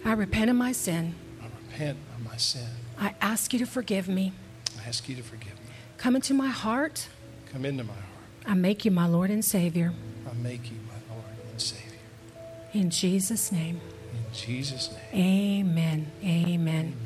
I 0.04 0.12
repent 0.12 0.48
of 0.48 0.54
my 0.54 0.70
sin. 0.70 1.16
I 1.42 1.46
repent 1.72 1.98
of 2.14 2.24
my 2.24 2.36
sin. 2.36 2.68
I 3.00 3.16
ask 3.20 3.52
you 3.52 3.58
to 3.58 3.66
forgive 3.66 4.06
me. 4.06 4.32
I 4.80 4.86
ask 4.86 5.08
you 5.08 5.16
to 5.16 5.22
forgive 5.24 5.54
me. 5.54 5.72
Come 5.98 6.14
into 6.14 6.34
my 6.34 6.50
heart. 6.50 7.08
Come 7.52 7.64
into 7.64 7.82
my 7.82 7.94
heart. 7.94 8.06
I 8.46 8.54
make 8.54 8.84
you 8.84 8.92
my 8.92 9.08
Lord 9.08 9.30
and 9.30 9.44
Savior. 9.44 9.92
I 10.30 10.34
make 10.40 10.70
you 10.70 10.76
my 10.86 11.16
Lord 11.16 11.26
and 11.50 11.60
Savior. 11.60 11.98
In 12.74 12.90
Jesus' 12.90 13.50
name. 13.50 13.80
In 14.12 14.32
Jesus' 14.32 14.92
name. 15.12 15.66
Amen. 15.66 16.12
Amen. 16.22 16.96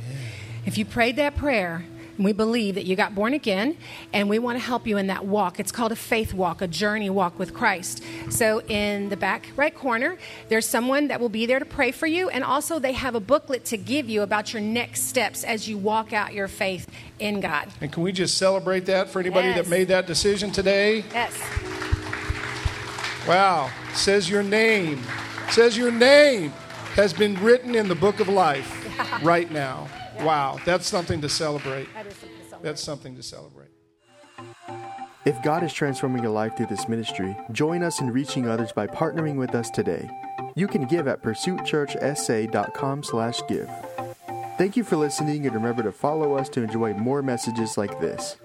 If 0.66 0.78
you 0.78 0.84
prayed 0.84 1.16
that 1.16 1.36
prayer, 1.36 1.84
we 2.18 2.32
believe 2.34 2.74
that 2.74 2.84
you 2.84 2.96
got 2.96 3.14
born 3.14 3.32
again, 3.32 3.78
and 4.12 4.28
we 4.28 4.38
want 4.38 4.58
to 4.58 4.64
help 4.64 4.86
you 4.86 4.98
in 4.98 5.06
that 5.06 5.24
walk. 5.24 5.58
It's 5.58 5.72
called 5.72 5.90
a 5.90 5.96
faith 5.96 6.34
walk, 6.34 6.60
a 6.60 6.68
journey 6.68 7.08
walk 7.08 7.38
with 7.38 7.54
Christ. 7.54 8.04
So, 8.28 8.60
in 8.62 9.08
the 9.08 9.16
back 9.16 9.48
right 9.56 9.74
corner, 9.74 10.18
there's 10.50 10.66
someone 10.66 11.08
that 11.08 11.18
will 11.18 11.30
be 11.30 11.46
there 11.46 11.58
to 11.58 11.64
pray 11.64 11.92
for 11.92 12.06
you, 12.06 12.28
and 12.28 12.44
also 12.44 12.78
they 12.78 12.92
have 12.92 13.14
a 13.14 13.20
booklet 13.20 13.64
to 13.66 13.78
give 13.78 14.10
you 14.10 14.20
about 14.20 14.52
your 14.52 14.60
next 14.60 15.04
steps 15.04 15.44
as 15.44 15.66
you 15.66 15.78
walk 15.78 16.12
out 16.12 16.34
your 16.34 16.46
faith 16.48 16.86
in 17.18 17.40
God. 17.40 17.68
And 17.80 17.90
can 17.90 18.02
we 18.02 18.12
just 18.12 18.36
celebrate 18.36 18.84
that 18.86 19.08
for 19.08 19.20
anybody 19.20 19.48
Yes. 19.48 19.56
that 19.56 19.68
made 19.68 19.88
that 19.88 20.06
decision 20.06 20.50
today? 20.50 21.04
Yes. 21.14 21.32
Wow. 23.26 23.70
Says 23.94 24.28
your 24.28 24.42
name. 24.42 25.02
Says 25.50 25.76
your 25.76 25.90
name 25.90 26.50
has 26.96 27.12
been 27.14 27.34
written 27.42 27.74
in 27.74 27.88
the 27.88 27.94
book 27.94 28.20
of 28.20 28.28
life 28.28 28.76
right 29.22 29.50
now. 29.50 29.88
Wow. 30.18 30.58
That's 30.64 30.86
something 30.86 31.20
to 31.20 31.28
celebrate. 31.28 31.92
That 31.94 32.06
is 32.06 32.14
something 32.14 32.38
to 32.38 32.44
celebrate. 32.48 32.62
That's 32.62 32.82
something 32.82 33.16
to 33.16 33.22
celebrate. 33.22 33.68
If 35.26 35.42
God 35.42 35.62
is 35.62 35.72
transforming 35.72 36.22
your 36.22 36.32
life 36.32 36.56
through 36.56 36.66
this 36.66 36.88
ministry, 36.88 37.36
join 37.52 37.82
us 37.82 38.00
in 38.00 38.10
reaching 38.10 38.48
others 38.48 38.72
by 38.72 38.86
partnering 38.86 39.36
with 39.36 39.54
us 39.54 39.68
today. 39.70 40.08
You 40.54 40.66
can 40.66 40.86
give 40.86 41.06
at 41.06 41.22
pursuitchurchsa.com 41.22 43.02
slash 43.02 43.40
give. 43.48 43.70
Thank 44.56 44.76
you 44.76 44.84
for 44.84 44.96
listening 44.96 45.46
and 45.46 45.54
remember 45.54 45.82
to 45.82 45.92
follow 45.92 46.34
us 46.34 46.48
to 46.50 46.62
enjoy 46.62 46.94
more 46.94 47.22
messages 47.22 47.78
like 47.78 48.00
this. 48.00 48.36